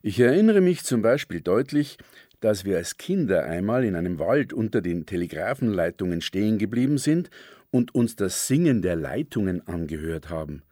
Ich 0.03 0.21
erinnere 0.21 0.61
mich 0.61 0.85
zum 0.85 1.01
Beispiel 1.01 1.41
deutlich, 1.41 1.97
dass 2.41 2.67
wir 2.67 2.77
als 2.77 2.99
Kinder 2.99 3.45
einmal 3.45 3.87
in 3.87 3.95
einem 3.95 4.19
Wald 4.19 4.53
unter 4.53 4.83
den 4.83 5.07
Telegrafenleitungen 5.07 6.21
stehen 6.21 6.59
geblieben 6.59 6.99
sind 6.99 7.31
und 7.71 7.95
uns 7.95 8.17
das 8.17 8.49
Singen 8.49 8.83
der 8.83 8.97
Leitungen 8.97 9.67
angehört 9.67 10.29
haben. 10.29 10.63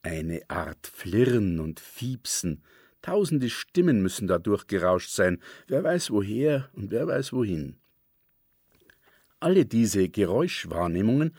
Eine 0.00 0.40
Art 0.48 0.86
Flirren 0.86 1.60
und 1.60 1.78
Fiepsen, 1.78 2.62
Tausende 3.06 3.50
Stimmen 3.50 4.02
müssen 4.02 4.26
da 4.26 4.40
durchgerauscht 4.40 5.10
sein, 5.10 5.38
wer 5.68 5.84
weiß 5.84 6.10
woher 6.10 6.68
und 6.72 6.90
wer 6.90 7.06
weiß 7.06 7.32
wohin. 7.32 7.76
Alle 9.38 9.64
diese 9.64 10.08
Geräuschwahrnehmungen 10.08 11.32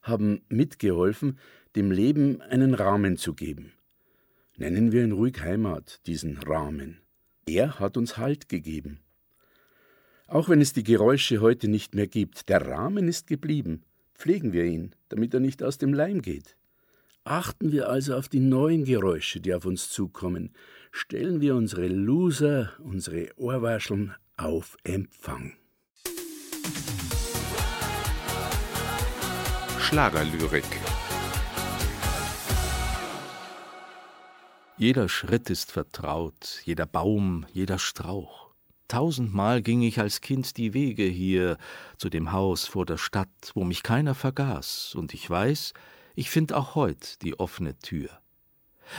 haben 0.00 0.40
mitgeholfen, 0.48 1.38
dem 1.76 1.90
Leben 1.90 2.40
einen 2.40 2.72
Rahmen 2.72 3.18
zu 3.18 3.34
geben. 3.34 3.74
Nennen 4.56 4.92
wir 4.92 5.04
ihn 5.04 5.12
ruhig 5.12 5.42
Heimat, 5.42 6.00
diesen 6.06 6.38
Rahmen. 6.38 7.02
Er 7.44 7.78
hat 7.78 7.98
uns 7.98 8.16
Halt 8.16 8.48
gegeben. 8.48 9.00
Auch 10.26 10.48
wenn 10.48 10.62
es 10.62 10.72
die 10.72 10.84
Geräusche 10.84 11.42
heute 11.42 11.68
nicht 11.68 11.94
mehr 11.94 12.06
gibt, 12.06 12.48
der 12.48 12.66
Rahmen 12.66 13.08
ist 13.08 13.26
geblieben. 13.26 13.82
Pflegen 14.14 14.54
wir 14.54 14.64
ihn, 14.64 14.94
damit 15.10 15.34
er 15.34 15.40
nicht 15.40 15.62
aus 15.62 15.76
dem 15.76 15.92
Leim 15.92 16.22
geht. 16.22 16.56
Achten 17.24 17.70
wir 17.70 17.90
also 17.90 18.16
auf 18.16 18.28
die 18.28 18.40
neuen 18.40 18.84
Geräusche, 18.84 19.40
die 19.40 19.52
auf 19.54 19.66
uns 19.66 19.90
zukommen, 19.90 20.54
stellen 20.90 21.42
wir 21.42 21.54
unsere 21.54 21.86
Loser, 21.86 22.70
unsere 22.78 23.28
Ohrwascheln 23.36 24.14
auf 24.38 24.78
Empfang. 24.84 25.52
Schlagerlyrik 29.78 30.64
Jeder 34.78 35.10
Schritt 35.10 35.50
ist 35.50 35.72
vertraut, 35.72 36.62
jeder 36.64 36.86
Baum, 36.86 37.44
jeder 37.52 37.78
Strauch. 37.78 38.48
Tausendmal 38.88 39.60
ging 39.60 39.82
ich 39.82 40.00
als 40.00 40.22
Kind 40.22 40.56
die 40.56 40.72
Wege 40.72 41.04
hier 41.04 41.58
zu 41.98 42.08
dem 42.08 42.32
Haus 42.32 42.64
vor 42.64 42.86
der 42.86 42.96
Stadt, 42.96 43.52
wo 43.52 43.64
mich 43.64 43.82
keiner 43.82 44.14
vergaß, 44.14 44.94
und 44.94 45.12
ich 45.12 45.28
weiß, 45.28 45.74
ich 46.14 46.30
find 46.30 46.52
auch 46.52 46.74
heut 46.74 47.22
die 47.22 47.38
offene 47.38 47.78
Tür. 47.78 48.10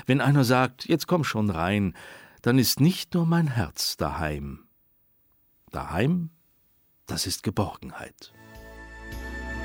Wenn 0.06 0.22
einer 0.22 0.44
sagt, 0.44 0.86
jetzt 0.86 1.08
komm 1.08 1.24
schon 1.24 1.50
rein, 1.50 1.96
dann 2.42 2.58
ist 2.58 2.80
nicht 2.80 3.14
nur 3.14 3.26
mein 3.26 3.48
Herz 3.48 3.98
daheim. 3.98 4.68
Daheim, 5.72 6.32
das 7.06 7.28
ist 7.28 7.44
Geborgenheit. 7.44 8.34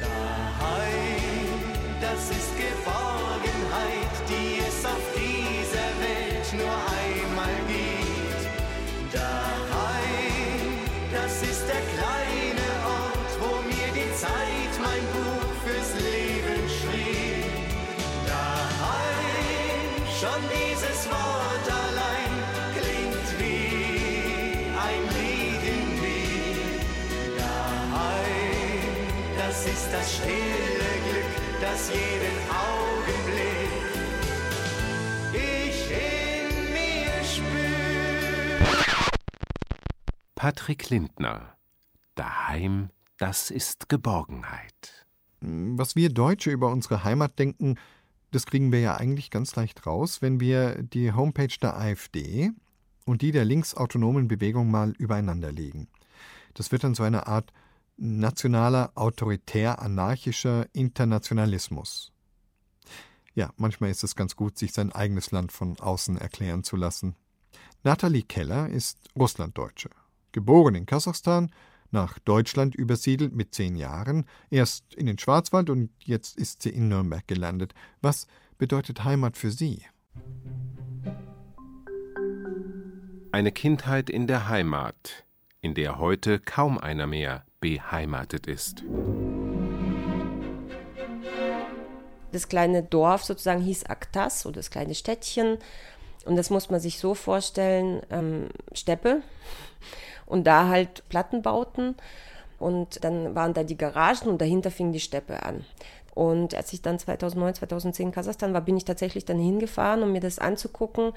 Daheim, 0.00 1.61
das 2.00 2.30
ist 2.30 2.45
das 29.66 29.74
ist 29.74 29.92
das 29.92 30.16
stille 30.16 30.92
Glück, 31.05 31.61
das 31.61 31.90
jeden 31.90 32.38
Augenblick 32.50 33.70
ich 35.33 35.90
in 35.90 36.72
mir 36.72 37.24
spür. 37.24 39.11
Patrick 40.35 40.90
Lindner 40.90 41.57
Daheim, 42.14 42.90
das 43.18 43.50
ist 43.50 43.88
Geborgenheit. 43.88 45.07
Was 45.40 45.96
wir 45.96 46.11
Deutsche 46.11 46.50
über 46.50 46.70
unsere 46.70 47.05
Heimat 47.05 47.38
denken, 47.38 47.76
das 48.31 48.46
kriegen 48.46 48.72
wir 48.72 48.81
ja 48.81 48.96
eigentlich 48.96 49.31
ganz 49.31 49.55
leicht 49.57 49.87
raus, 49.87 50.22
wenn 50.22 50.40
wir 50.40 50.83
die 50.83 51.12
Homepage 51.12 51.55
der 51.61 51.76
AfD 51.76 52.52
und 53.05 53.22
die 53.22 53.33
der 53.33 53.44
linksautonomen 53.44 54.29
Bewegung 54.29 54.70
mal 54.70 54.92
übereinander 54.98 55.52
legen. 55.52 55.88
Das 56.55 56.72
wird 56.72 56.85
dann 56.85 56.94
so 56.94 57.02
eine 57.02 57.26
Art 57.26 57.52
nationaler, 57.96 58.92
autoritär-anarchischer 58.94 60.66
Internationalismus. 60.72 62.12
Ja, 63.35 63.50
manchmal 63.56 63.90
ist 63.90 64.04
es 64.04 64.16
ganz 64.16 64.37
gut, 64.37 64.59
sich 64.59 64.72
sein 64.72 64.92
eigenes 64.92 65.30
Land 65.30 65.52
von 65.52 65.78
außen 65.78 66.16
erklären 66.16 66.64
zu 66.64 66.76
lassen. 66.76 67.16
Nathalie 67.82 68.22
Keller 68.22 68.68
ist 68.68 68.98
Russlanddeutsche. 69.14 69.90
Geboren 70.32 70.74
in 70.74 70.87
Kasachstan, 70.87 71.50
nach 71.90 72.18
Deutschland 72.18 72.74
übersiedelt 72.74 73.35
mit 73.35 73.54
zehn 73.54 73.76
Jahren, 73.76 74.26
erst 74.50 74.94
in 74.94 75.06
den 75.06 75.18
Schwarzwald 75.18 75.70
und 75.70 75.90
jetzt 76.00 76.37
ist 76.37 76.62
sie 76.62 76.70
in 76.70 76.88
Nürnberg 76.88 77.26
gelandet. 77.26 77.74
Was 78.02 78.26
bedeutet 78.59 79.04
Heimat 79.04 79.37
für 79.37 79.50
sie? 79.50 79.82
Eine 83.32 83.52
Kindheit 83.52 84.11
in 84.11 84.26
der 84.26 84.48
Heimat, 84.48 85.24
in 85.61 85.74
der 85.74 85.98
heute 85.98 86.38
kaum 86.38 86.78
einer 86.78 87.06
mehr 87.06 87.45
beheimatet 87.61 88.47
ist. 88.47 88.85
Das 92.33 92.49
kleine 92.49 92.83
Dorf 92.83 93.25
sozusagen 93.25 93.62
hieß 93.62 93.85
Aktas 93.87 94.45
oder 94.47 94.57
das 94.57 94.71
kleine 94.71 94.95
Städtchen. 94.95 95.59
Und 96.25 96.37
das 96.37 96.51
muss 96.51 96.71
man 96.71 96.81
sich 96.81 96.99
so 96.99 97.14
vorstellen, 97.14 98.03
ähm, 98.11 98.49
Steppe 98.73 99.23
und 100.27 100.47
da 100.47 100.69
halt 100.69 101.09
Plattenbauten. 101.09 101.95
Und 102.59 103.05
dann 103.05 103.35
waren 103.35 103.55
da 103.55 103.62
die 103.62 103.77
Garagen 103.77 104.29
und 104.29 104.40
dahinter 104.40 104.71
fing 104.71 104.92
die 104.92 105.01
Steppe 105.01 105.42
an. 105.45 105.64
Und 106.14 106.55
als 106.55 106.73
ich 106.73 106.81
dann 106.83 106.99
2009, 106.99 107.55
2010 107.55 108.07
in 108.07 108.12
Kasachstan 108.12 108.55
war, 108.55 108.62
bin 108.62 108.77
ich 108.77 108.87
tatsächlich 108.87 109.27
dann 109.27 109.38
hingefahren, 109.38 110.03
um 110.03 110.12
mir 110.12 110.21
das 110.21 110.38
anzugucken. 110.38 111.12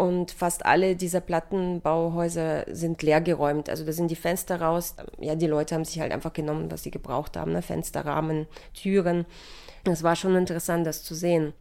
Und 0.00 0.30
fast 0.30 0.64
alle 0.64 0.96
dieser 0.96 1.20
Plattenbauhäuser 1.20 2.64
sind 2.74 3.02
leergeräumt. 3.02 3.68
Also 3.68 3.84
da 3.84 3.92
sind 3.92 4.10
die 4.10 4.16
Fenster 4.16 4.58
raus. 4.58 4.96
Ja, 5.18 5.34
die 5.34 5.46
Leute 5.46 5.74
haben 5.74 5.84
sich 5.84 6.00
halt 6.00 6.10
einfach 6.10 6.32
genommen, 6.32 6.70
was 6.70 6.84
sie 6.84 6.90
gebraucht 6.90 7.36
haben. 7.36 7.52
Ne? 7.52 7.60
Fensterrahmen, 7.60 8.46
Türen. 8.72 9.26
Es 9.84 10.02
war 10.02 10.16
schon 10.16 10.36
interessant, 10.36 10.86
das 10.86 11.04
zu 11.04 11.14
sehen. 11.14 11.52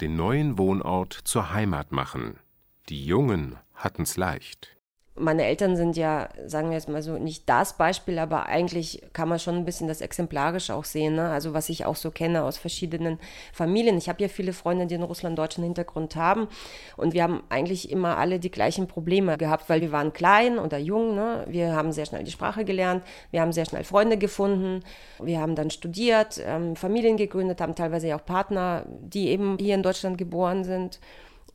Den 0.00 0.16
neuen 0.16 0.58
Wohnort 0.58 1.12
zur 1.22 1.54
Heimat 1.54 1.92
machen. 1.92 2.40
Die 2.88 3.04
Jungen 3.04 3.54
hatten's 3.74 4.16
leicht. 4.16 4.76
Meine 5.16 5.44
Eltern 5.44 5.76
sind 5.76 5.96
ja, 5.96 6.28
sagen 6.44 6.70
wir 6.70 6.76
jetzt 6.76 6.88
mal 6.88 7.00
so, 7.00 7.18
nicht 7.18 7.48
das 7.48 7.76
Beispiel, 7.76 8.18
aber 8.18 8.46
eigentlich 8.46 9.00
kann 9.12 9.28
man 9.28 9.38
schon 9.38 9.54
ein 9.54 9.64
bisschen 9.64 9.86
das 9.86 10.00
exemplarisch 10.00 10.70
auch 10.70 10.84
sehen. 10.84 11.14
Ne? 11.14 11.30
Also 11.30 11.54
was 11.54 11.68
ich 11.68 11.86
auch 11.86 11.94
so 11.94 12.10
kenne 12.10 12.42
aus 12.42 12.58
verschiedenen 12.58 13.20
Familien. 13.52 13.96
Ich 13.96 14.08
habe 14.08 14.20
ja 14.20 14.28
viele 14.28 14.52
Freunde, 14.52 14.86
die 14.86 14.96
einen 14.96 15.04
russlanddeutschen 15.04 15.62
Hintergrund 15.62 16.16
haben. 16.16 16.48
Und 16.96 17.14
wir 17.14 17.22
haben 17.22 17.44
eigentlich 17.48 17.92
immer 17.92 18.18
alle 18.18 18.40
die 18.40 18.50
gleichen 18.50 18.88
Probleme 18.88 19.38
gehabt, 19.38 19.68
weil 19.68 19.82
wir 19.82 19.92
waren 19.92 20.12
klein 20.12 20.58
oder 20.58 20.78
jung. 20.78 21.14
Ne? 21.14 21.44
Wir 21.46 21.76
haben 21.76 21.92
sehr 21.92 22.06
schnell 22.06 22.24
die 22.24 22.32
Sprache 22.32 22.64
gelernt. 22.64 23.04
Wir 23.30 23.40
haben 23.40 23.52
sehr 23.52 23.66
schnell 23.66 23.84
Freunde 23.84 24.18
gefunden. 24.18 24.82
Wir 25.22 25.40
haben 25.40 25.54
dann 25.54 25.70
studiert, 25.70 26.40
ähm, 26.44 26.74
Familien 26.74 27.16
gegründet, 27.16 27.60
haben 27.60 27.76
teilweise 27.76 28.16
auch 28.16 28.24
Partner, 28.24 28.84
die 29.00 29.28
eben 29.28 29.58
hier 29.60 29.76
in 29.76 29.84
Deutschland 29.84 30.18
geboren 30.18 30.64
sind. 30.64 30.98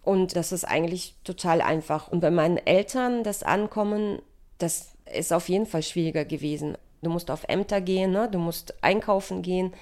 Und 0.04 0.36
das 0.36 0.52
ist 0.52 0.64
eigentlich 0.64 1.16
total 1.24 1.62
einfach. 1.62 2.08
Und 2.08 2.22
bei 2.22 2.32
meinen 2.32 2.58
Eltern 2.58 3.24
das 3.24 3.44
Ankommen, 3.44 4.22
das 4.58 4.94
ist 5.14 5.34
auf 5.34 5.50
jeden 5.50 5.66
Fall 5.66 5.84
schwieriger 5.84 6.26
gewesen. 6.26 6.78
Du 7.02 7.10
musst 7.10 7.32
auf 7.32 7.46
Ämter 7.48 7.82
gehen, 7.82 8.12
ne? 8.12 8.28
du 8.30 8.40
musst 8.40 8.84
einkaufen 8.84 9.42
gehen, 9.42 9.74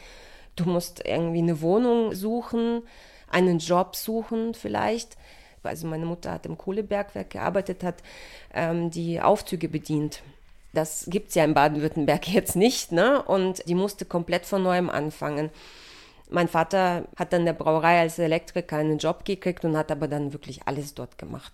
du 0.55 0.65
musst 0.65 1.05
irgendwie 1.05 1.39
eine 1.39 1.61
Wohnung 1.61 2.13
suchen, 2.13 2.83
einen 3.29 3.59
Job 3.59 3.95
suchen 3.95 4.53
vielleicht. 4.53 5.17
Also 5.63 5.87
meine 5.87 6.05
Mutter 6.05 6.31
hat 6.31 6.45
im 6.45 6.57
Kohlebergwerk 6.57 7.31
gearbeitet, 7.31 7.83
hat 7.83 7.95
ähm, 8.53 8.89
die 8.89 9.19
Aufzüge 9.19 9.67
bedient. 9.67 10.21
Das 10.73 11.07
gibt 11.09 11.29
es 11.29 11.35
ja 11.35 11.43
in 11.43 11.53
Baden-Württemberg 11.53 12.27
jetzt 12.33 12.55
nicht, 12.55 12.91
ne? 12.91 13.21
Und 13.23 13.67
die 13.67 13.75
musste 13.75 14.05
komplett 14.05 14.45
von 14.45 14.63
neuem 14.63 14.89
anfangen. 14.89 15.49
Mein 16.29 16.49
Vater 16.49 17.07
hat 17.15 17.31
dann 17.31 17.41
in 17.41 17.45
der 17.45 17.53
Brauerei 17.53 18.01
als 18.01 18.19
Elektriker 18.19 18.77
einen 18.77 18.97
Job 18.97 19.23
gekriegt 19.23 19.63
und 19.63 19.77
hat 19.77 19.91
aber 19.91 20.09
dann 20.09 20.33
wirklich 20.33 20.61
alles 20.65 20.93
dort 20.93 21.17
gemacht. 21.17 21.53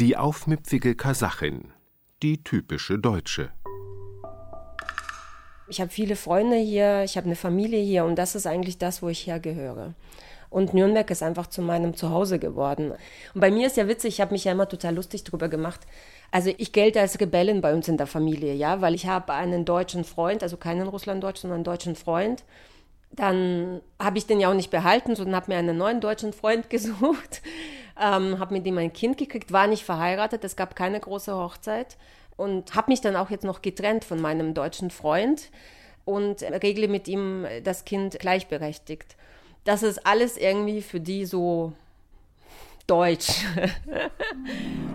Die 0.00 0.16
aufmüpfige 0.16 0.94
Kasachin, 0.94 1.72
die 2.22 2.42
typische 2.42 2.98
Deutsche. 2.98 3.50
Ich 5.68 5.80
habe 5.80 5.90
viele 5.90 6.16
Freunde 6.16 6.56
hier, 6.56 7.04
ich 7.04 7.16
habe 7.16 7.26
eine 7.26 7.36
Familie 7.36 7.82
hier 7.82 8.04
und 8.04 8.16
das 8.16 8.34
ist 8.34 8.46
eigentlich 8.46 8.78
das, 8.78 9.02
wo 9.02 9.08
ich 9.08 9.26
hergehöre. 9.26 9.94
Und 10.48 10.72
Nürnberg 10.72 11.10
ist 11.10 11.22
einfach 11.22 11.48
zu 11.48 11.62
meinem 11.62 11.94
Zuhause 11.96 12.38
geworden. 12.38 12.92
Und 13.34 13.40
bei 13.40 13.50
mir 13.50 13.66
ist 13.66 13.76
ja 13.76 13.88
witzig, 13.88 14.14
ich 14.14 14.20
habe 14.20 14.32
mich 14.32 14.44
ja 14.44 14.52
immer 14.52 14.68
total 14.68 14.94
lustig 14.94 15.24
drüber 15.24 15.48
gemacht. 15.48 15.80
Also 16.34 16.52
ich 16.58 16.72
gelte 16.72 17.00
als 17.00 17.20
Rebellin 17.20 17.60
bei 17.60 17.72
uns 17.72 17.86
in 17.86 17.96
der 17.96 18.08
Familie, 18.08 18.54
ja, 18.54 18.80
weil 18.80 18.96
ich 18.96 19.06
habe 19.06 19.32
einen 19.34 19.64
deutschen 19.64 20.02
Freund, 20.02 20.42
also 20.42 20.56
keinen 20.56 20.88
Russlanddeutschen, 20.88 21.42
sondern 21.42 21.58
einen 21.58 21.64
deutschen 21.64 21.94
Freund. 21.94 22.42
Dann 23.12 23.80
habe 24.02 24.18
ich 24.18 24.26
den 24.26 24.40
ja 24.40 24.50
auch 24.50 24.54
nicht 24.54 24.72
behalten, 24.72 25.14
sondern 25.14 25.36
habe 25.36 25.52
mir 25.52 25.58
einen 25.58 25.78
neuen 25.78 26.00
deutschen 26.00 26.32
Freund 26.32 26.68
gesucht, 26.70 27.40
ähm, 28.00 28.40
habe 28.40 28.54
mit 28.54 28.66
ihm 28.66 28.78
ein 28.78 28.92
Kind 28.92 29.16
gekriegt, 29.16 29.52
war 29.52 29.68
nicht 29.68 29.84
verheiratet, 29.84 30.42
es 30.42 30.56
gab 30.56 30.74
keine 30.74 30.98
große 30.98 31.32
Hochzeit 31.32 31.96
und 32.36 32.74
habe 32.74 32.90
mich 32.90 33.00
dann 33.00 33.14
auch 33.14 33.30
jetzt 33.30 33.44
noch 33.44 33.62
getrennt 33.62 34.04
von 34.04 34.20
meinem 34.20 34.54
deutschen 34.54 34.90
Freund 34.90 35.52
und 36.04 36.42
regle 36.42 36.88
mit 36.88 37.06
ihm 37.06 37.46
das 37.62 37.84
Kind 37.84 38.18
gleichberechtigt 38.18 39.14
das 39.64 39.82
ist 39.82 40.06
alles 40.06 40.36
irgendwie 40.36 40.82
für 40.82 41.00
die 41.00 41.24
so 41.24 41.72
deutsch. 42.86 43.44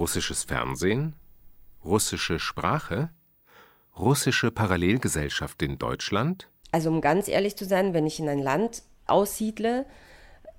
Russisches 0.00 0.44
Fernsehen? 0.44 1.14
Russische 1.84 2.38
Sprache? 2.38 3.10
Russische 3.98 4.50
Parallelgesellschaft 4.50 5.60
in 5.60 5.76
Deutschland? 5.76 6.48
Also 6.72 6.88
um 6.88 7.02
ganz 7.02 7.28
ehrlich 7.28 7.54
zu 7.54 7.66
sein, 7.66 7.92
wenn 7.92 8.06
ich 8.06 8.18
in 8.18 8.26
ein 8.26 8.38
Land 8.38 8.82
aussiedle, 9.06 9.84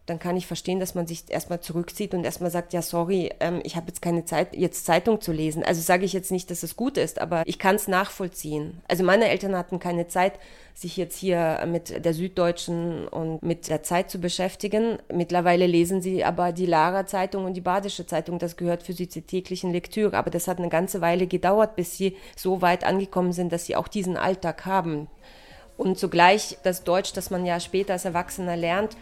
dann 0.07 0.19
kann 0.19 0.35
ich 0.35 0.47
verstehen, 0.47 0.79
dass 0.79 0.95
man 0.95 1.05
sich 1.05 1.29
erstmal 1.29 1.61
zurückzieht 1.61 2.13
und 2.13 2.23
erstmal 2.23 2.49
sagt, 2.49 2.73
ja, 2.73 2.81
sorry, 2.81 3.31
ähm, 3.39 3.61
ich 3.63 3.75
habe 3.75 3.87
jetzt 3.87 4.01
keine 4.01 4.25
Zeit, 4.25 4.55
jetzt 4.55 4.85
Zeitung 4.85 5.21
zu 5.21 5.31
lesen. 5.31 5.63
Also 5.63 5.79
sage 5.81 6.05
ich 6.05 6.13
jetzt 6.13 6.31
nicht, 6.31 6.49
dass 6.49 6.63
es 6.63 6.75
gut 6.75 6.97
ist, 6.97 7.21
aber 7.21 7.43
ich 7.45 7.59
kann 7.59 7.75
es 7.75 7.87
nachvollziehen. 7.87 8.81
Also 8.87 9.03
meine 9.03 9.29
Eltern 9.29 9.55
hatten 9.55 9.79
keine 9.79 10.07
Zeit, 10.07 10.33
sich 10.73 10.97
jetzt 10.97 11.17
hier 11.17 11.63
mit 11.67 12.03
der 12.03 12.13
Süddeutschen 12.13 13.07
und 13.07 13.43
mit 13.43 13.69
der 13.69 13.83
Zeit 13.83 14.09
zu 14.09 14.19
beschäftigen. 14.19 14.97
Mittlerweile 15.13 15.67
lesen 15.67 16.01
sie 16.01 16.23
aber 16.23 16.51
die 16.51 16.65
Lara 16.65 17.05
Zeitung 17.05 17.45
und 17.45 17.53
die 17.53 17.61
Badische 17.61 18.07
Zeitung. 18.07 18.39
Das 18.39 18.57
gehört 18.57 18.81
für 18.81 18.93
sie 18.93 19.07
zur 19.07 19.25
täglichen 19.25 19.71
Lektüre. 19.71 20.17
Aber 20.17 20.31
das 20.31 20.47
hat 20.47 20.57
eine 20.57 20.69
ganze 20.69 21.01
Weile 21.01 21.27
gedauert, 21.27 21.75
bis 21.75 21.97
sie 21.97 22.17
so 22.35 22.61
weit 22.61 22.83
angekommen 22.83 23.33
sind, 23.33 23.51
dass 23.51 23.65
sie 23.65 23.75
auch 23.75 23.87
diesen 23.87 24.17
Alltag 24.17 24.65
haben. 24.65 25.07
Und 25.77 25.99
zugleich 25.99 26.57
das 26.63 26.83
Deutsch, 26.83 27.13
das 27.13 27.29
man 27.29 27.45
ja 27.45 27.59
später 27.59 27.93
als 27.93 28.05
Erwachsener 28.05 28.55
lernt, 28.55 28.95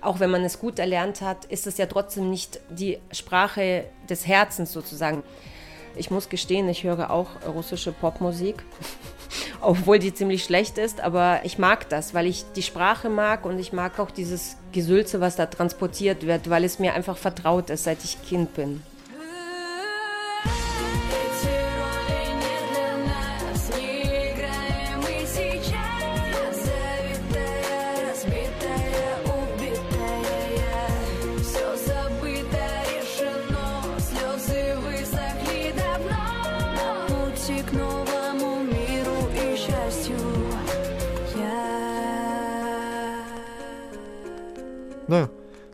auch 0.00 0.20
wenn 0.20 0.30
man 0.30 0.44
es 0.44 0.58
gut 0.58 0.78
erlernt 0.78 1.20
hat, 1.20 1.44
ist 1.46 1.66
es 1.66 1.78
ja 1.78 1.86
trotzdem 1.86 2.30
nicht 2.30 2.60
die 2.70 2.98
Sprache 3.12 3.84
des 4.08 4.26
Herzens 4.26 4.72
sozusagen. 4.72 5.22
Ich 5.96 6.10
muss 6.10 6.28
gestehen, 6.28 6.68
ich 6.68 6.84
höre 6.84 7.10
auch 7.10 7.28
russische 7.46 7.92
Popmusik, 7.92 8.62
obwohl 9.60 9.98
die 9.98 10.14
ziemlich 10.14 10.44
schlecht 10.44 10.78
ist, 10.78 11.00
aber 11.00 11.40
ich 11.44 11.58
mag 11.58 11.88
das, 11.88 12.14
weil 12.14 12.26
ich 12.26 12.44
die 12.56 12.62
Sprache 12.62 13.08
mag 13.08 13.44
und 13.44 13.58
ich 13.58 13.72
mag 13.72 13.98
auch 13.98 14.10
dieses 14.10 14.56
Gesülze, 14.72 15.20
was 15.20 15.36
da 15.36 15.46
transportiert 15.46 16.26
wird, 16.26 16.48
weil 16.48 16.64
es 16.64 16.78
mir 16.78 16.94
einfach 16.94 17.16
vertraut 17.16 17.70
ist, 17.70 17.84
seit 17.84 18.04
ich 18.04 18.22
Kind 18.22 18.54
bin. 18.54 18.82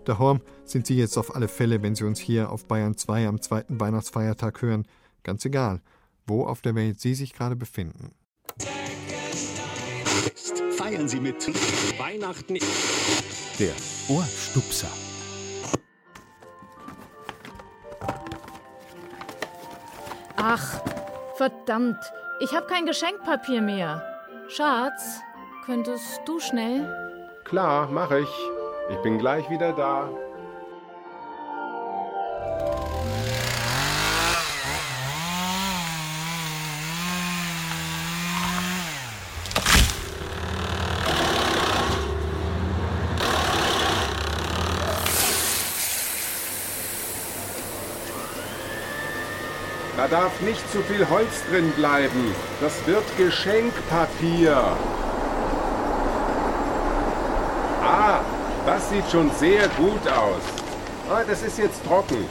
Daheim 0.09 0.41
sind 0.65 0.87
Sie 0.87 0.97
jetzt 0.97 1.17
auf 1.17 1.35
alle 1.35 1.49
Fälle, 1.49 1.83
wenn 1.83 1.95
Sie 1.95 2.05
uns 2.05 2.19
hier 2.19 2.51
auf 2.51 2.67
Bayern 2.67 2.97
2 2.97 3.27
am 3.27 3.41
zweiten 3.41 3.79
Weihnachtsfeiertag 3.81 4.63
hören, 4.63 4.87
ganz 5.23 5.45
egal, 5.45 5.81
wo 6.27 6.47
auf 6.47 6.63
der 6.63 6.75
Welt 6.75 7.01
Sie 7.01 7.15
sich 7.15 7.35
gerade 7.35 7.57
befinden. 7.57 8.13
Feiern 10.77 11.09
Sie 11.09 11.21
mit 11.21 11.47
Weihnachten. 11.99 12.59
Der 13.59 13.73
Ohrstupser. 14.09 14.89
Ach, 20.37 20.81
verdammt, 21.37 21.99
ich 22.41 22.55
habe 22.55 22.67
kein 22.67 22.87
Geschenkpapier 22.87 23.63
mehr. 23.63 24.03
Schatz, 24.49 25.21
könntest 25.65 26.21
du 26.27 26.39
schnell? 26.39 26.89
Klar, 27.45 27.91
mache 27.91 28.21
ich. 28.21 28.56
Ich 28.89 28.99
bin 28.99 29.19
gleich 29.19 29.51
wieder 29.51 29.73
da. 29.73 30.09
Da 49.97 50.09
darf 50.09 50.41
nicht 50.43 50.71
zu 50.71 50.83
viel 50.83 51.09
Holz 51.09 51.45
drin 51.51 51.73
bleiben. 51.73 52.35
Das 52.61 52.87
wird 52.87 53.03
Geschenkpapier. 53.17 54.63
Ah, 57.83 58.21
das 58.67 58.91
sieht 58.91 59.09
schon 59.11 59.31
sehr 59.31 59.69
gut 59.69 60.07
aus. 60.09 60.43
Ah, 61.09 61.23
das 61.27 61.43
ist 61.43 61.59
jetzt 61.59 61.85
trocken. 61.85 62.27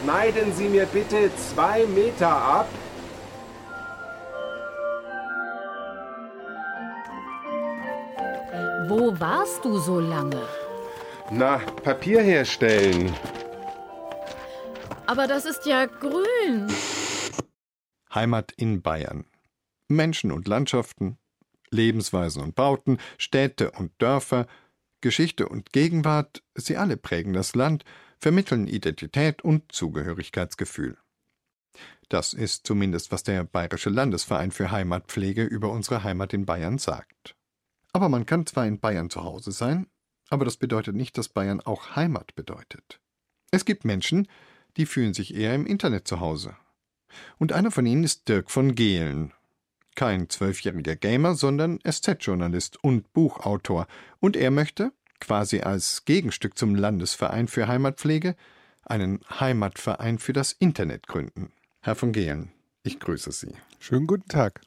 Schneiden 0.00 0.52
Sie 0.54 0.68
mir 0.68 0.86
bitte 0.86 1.30
zwei 1.36 1.84
Meter 1.86 2.30
ab. 2.30 2.68
Wo 8.88 9.18
warst 9.18 9.64
du 9.64 9.78
so 9.78 9.98
lange? 9.98 10.42
Na, 11.30 11.58
Papier 11.82 12.22
herstellen. 12.22 13.14
Aber 15.06 15.26
das 15.26 15.44
ist 15.44 15.66
ja 15.66 15.86
grün. 15.86 16.68
Heimat 18.14 18.52
in 18.56 18.82
Bayern. 18.82 19.24
Menschen 19.88 20.30
und 20.32 20.46
Landschaften, 20.48 21.18
Lebensweisen 21.70 22.42
und 22.42 22.54
Bauten, 22.54 22.98
Städte 23.18 23.70
und 23.72 23.90
Dörfer, 23.98 24.46
Geschichte 25.02 25.48
und 25.48 25.72
Gegenwart, 25.72 26.42
sie 26.54 26.78
alle 26.78 26.96
prägen 26.96 27.34
das 27.34 27.54
Land, 27.54 27.84
vermitteln 28.18 28.66
Identität 28.66 29.42
und 29.42 29.70
Zugehörigkeitsgefühl. 29.72 30.96
Das 32.08 32.32
ist 32.32 32.66
zumindest, 32.66 33.12
was 33.12 33.22
der 33.22 33.44
Bayerische 33.44 33.90
Landesverein 33.90 34.50
für 34.50 34.70
Heimatpflege 34.70 35.44
über 35.44 35.70
unsere 35.70 36.04
Heimat 36.04 36.32
in 36.32 36.46
Bayern 36.46 36.78
sagt. 36.78 37.36
Aber 37.92 38.08
man 38.08 38.26
kann 38.26 38.46
zwar 38.46 38.66
in 38.66 38.80
Bayern 38.80 39.10
zu 39.10 39.24
Hause 39.24 39.52
sein, 39.52 39.86
aber 40.30 40.44
das 40.44 40.56
bedeutet 40.56 40.94
nicht, 40.94 41.18
dass 41.18 41.28
Bayern 41.28 41.60
auch 41.60 41.96
Heimat 41.96 42.34
bedeutet. 42.34 43.00
Es 43.50 43.64
gibt 43.64 43.84
Menschen, 43.84 44.28
die 44.76 44.86
fühlen 44.86 45.14
sich 45.14 45.34
eher 45.34 45.54
im 45.54 45.66
Internet 45.66 46.08
zu 46.08 46.20
Hause. 46.20 46.56
Und 47.38 47.52
einer 47.52 47.70
von 47.70 47.84
ihnen 47.84 48.04
ist 48.04 48.28
Dirk 48.28 48.50
von 48.50 48.74
Gehlen. 48.74 49.32
Kein 49.94 50.28
zwölfjähriger 50.28 50.96
Gamer, 50.96 51.34
sondern 51.34 51.78
SZ-Journalist 51.88 52.82
und 52.82 53.12
Buchautor. 53.12 53.86
Und 54.20 54.36
er 54.36 54.50
möchte, 54.50 54.92
quasi 55.20 55.60
als 55.60 56.04
Gegenstück 56.04 56.56
zum 56.56 56.74
Landesverein 56.74 57.48
für 57.48 57.68
Heimatpflege, 57.68 58.36
einen 58.84 59.20
Heimatverein 59.40 60.18
für 60.18 60.32
das 60.32 60.52
Internet 60.52 61.06
gründen. 61.06 61.52
Herr 61.80 61.94
von 61.94 62.12
Gehlen, 62.12 62.52
ich 62.82 62.98
grüße 62.98 63.32
Sie. 63.32 63.54
Schönen 63.78 64.06
guten 64.06 64.28
Tag. 64.28 64.60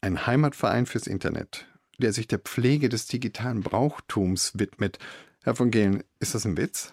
Ein 0.00 0.26
Heimatverein 0.26 0.86
fürs 0.86 1.06
Internet, 1.06 1.66
der 1.98 2.12
sich 2.12 2.26
der 2.26 2.38
Pflege 2.38 2.88
des 2.88 3.06
digitalen 3.06 3.60
Brauchtums 3.60 4.58
widmet. 4.58 4.98
Herr 5.42 5.54
von 5.54 5.70
Gehlen, 5.70 6.04
ist 6.20 6.34
das 6.34 6.46
ein 6.46 6.56
Witz? 6.56 6.92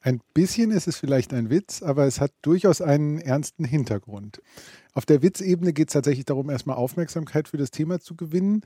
Ein 0.00 0.20
bisschen 0.34 0.70
ist 0.70 0.86
es 0.86 0.96
vielleicht 0.96 1.34
ein 1.34 1.50
Witz, 1.50 1.82
aber 1.82 2.06
es 2.06 2.20
hat 2.20 2.32
durchaus 2.42 2.80
einen 2.80 3.18
ernsten 3.18 3.64
Hintergrund. 3.64 4.40
Auf 4.96 5.04
der 5.04 5.20
Witzebene 5.20 5.74
geht 5.74 5.88
es 5.88 5.92
tatsächlich 5.92 6.24
darum, 6.24 6.48
erstmal 6.48 6.78
Aufmerksamkeit 6.78 7.48
für 7.48 7.58
das 7.58 7.70
Thema 7.70 8.00
zu 8.00 8.16
gewinnen. 8.16 8.62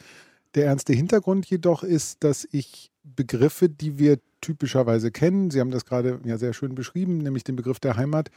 Der 0.54 0.66
ernste 0.66 0.92
Hintergrund 0.92 1.44
jedoch 1.46 1.82
ist, 1.82 2.22
dass 2.22 2.46
ich 2.52 2.92
Begriffe, 3.02 3.68
die 3.68 3.98
wir 3.98 4.20
typischerweise 4.40 5.10
kennen, 5.10 5.50
Sie 5.50 5.58
haben 5.58 5.72
das 5.72 5.84
gerade 5.84 6.20
ja 6.24 6.38
sehr 6.38 6.52
schön 6.52 6.76
beschrieben, 6.76 7.18
nämlich 7.18 7.42
den 7.42 7.56
Begriff 7.56 7.80
der 7.80 7.96
Heimat, 7.96 8.30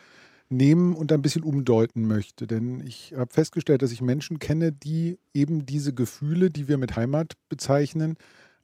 nehmen 0.50 0.96
und 0.96 1.12
ein 1.12 1.22
bisschen 1.22 1.44
umdeuten 1.44 2.08
möchte. 2.08 2.48
Denn 2.48 2.82
ich 2.84 3.14
habe 3.16 3.32
festgestellt, 3.32 3.84
dass 3.84 3.92
ich 3.92 4.02
Menschen 4.02 4.40
kenne, 4.40 4.72
die 4.72 5.20
eben 5.32 5.68
diese 5.68 5.94
Gefühle, 5.94 6.50
die 6.50 6.68
wir 6.68 6.80
mit 6.80 6.96
Heimat 6.96 7.34
bezeichnen, 7.48 8.18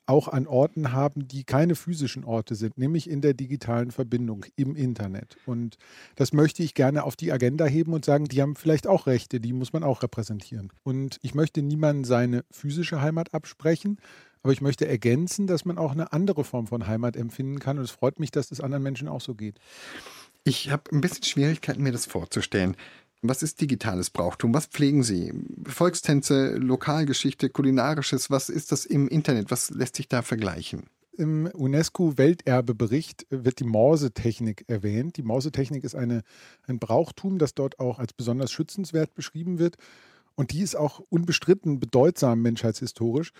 auch 0.09 0.27
an 0.27 0.47
Orten 0.47 0.91
haben, 0.91 1.27
die 1.27 1.43
keine 1.43 1.75
physischen 1.75 2.23
Orte 2.23 2.55
sind, 2.55 2.77
nämlich 2.77 3.09
in 3.09 3.21
der 3.21 3.35
digitalen 3.35 3.91
Verbindung 3.91 4.45
im 4.55 4.75
Internet. 4.75 5.37
Und 5.45 5.77
das 6.15 6.33
möchte 6.33 6.63
ich 6.63 6.73
gerne 6.73 7.03
auf 7.03 7.15
die 7.15 7.31
Agenda 7.31 7.65
heben 7.65 7.93
und 7.93 8.05
sagen, 8.05 8.25
die 8.25 8.41
haben 8.41 8.55
vielleicht 8.55 8.87
auch 8.87 9.05
Rechte, 9.05 9.39
die 9.39 9.53
muss 9.53 9.71
man 9.71 9.83
auch 9.83 10.01
repräsentieren. 10.01 10.73
Und 10.83 11.19
ich 11.21 11.35
möchte 11.35 11.61
niemandem 11.61 12.05
seine 12.05 12.43
physische 12.49 13.01
Heimat 13.01 13.33
absprechen, 13.35 13.97
aber 14.41 14.51
ich 14.51 14.61
möchte 14.61 14.87
ergänzen, 14.87 15.47
dass 15.47 15.65
man 15.65 15.77
auch 15.77 15.91
eine 15.91 16.11
andere 16.11 16.43
Form 16.43 16.65
von 16.65 16.87
Heimat 16.87 17.15
empfinden 17.15 17.59
kann. 17.59 17.77
Und 17.77 17.83
es 17.83 17.91
freut 17.91 18.19
mich, 18.19 18.31
dass 18.31 18.49
das 18.49 18.61
anderen 18.61 18.83
Menschen 18.83 19.07
auch 19.07 19.21
so 19.21 19.35
geht. 19.35 19.59
Ich 20.43 20.71
habe 20.71 20.83
ein 20.91 21.01
bisschen 21.01 21.23
Schwierigkeiten, 21.23 21.83
mir 21.83 21.91
das 21.91 22.07
vorzustellen. 22.07 22.75
Was 23.21 23.43
ist 23.43 23.59
digitales 23.59 24.09
Brauchtum? 24.09 24.53
Was 24.53 24.67
pflegen 24.67 25.03
Sie? 25.03 25.33
Volkstänze, 25.65 26.55
Lokalgeschichte, 26.55 27.49
kulinarisches, 27.49 28.29
was 28.29 28.47
ist 28.47 28.71
das 28.71 28.85
im 28.85 29.09
Internet? 29.09 29.51
Was 29.51 29.71
lässt 29.71 29.97
sich 29.97 30.07
da 30.07 30.21
vergleichen? 30.21 30.85
Im 31.17 31.47
UNESCO-Welterbebericht 31.47 33.27
wird 33.29 33.59
die 33.59 33.65
Morsetechnik 33.65 34.63
erwähnt. 34.69 35.17
Die 35.17 35.23
Morsetechnik 35.23 35.83
ist 35.83 35.95
eine, 35.95 36.23
ein 36.65 36.79
Brauchtum, 36.79 37.39
das 37.39 37.53
dort 37.53 37.77
auch 37.81 37.99
als 37.99 38.13
besonders 38.13 38.53
schützenswert 38.53 39.13
beschrieben 39.15 39.59
wird. 39.59 39.75
Und 40.35 40.53
die 40.53 40.61
ist 40.61 40.77
auch 40.77 41.01
unbestritten 41.09 41.81
bedeutsam 41.81 42.41
menschheitshistorisch. 42.41 43.33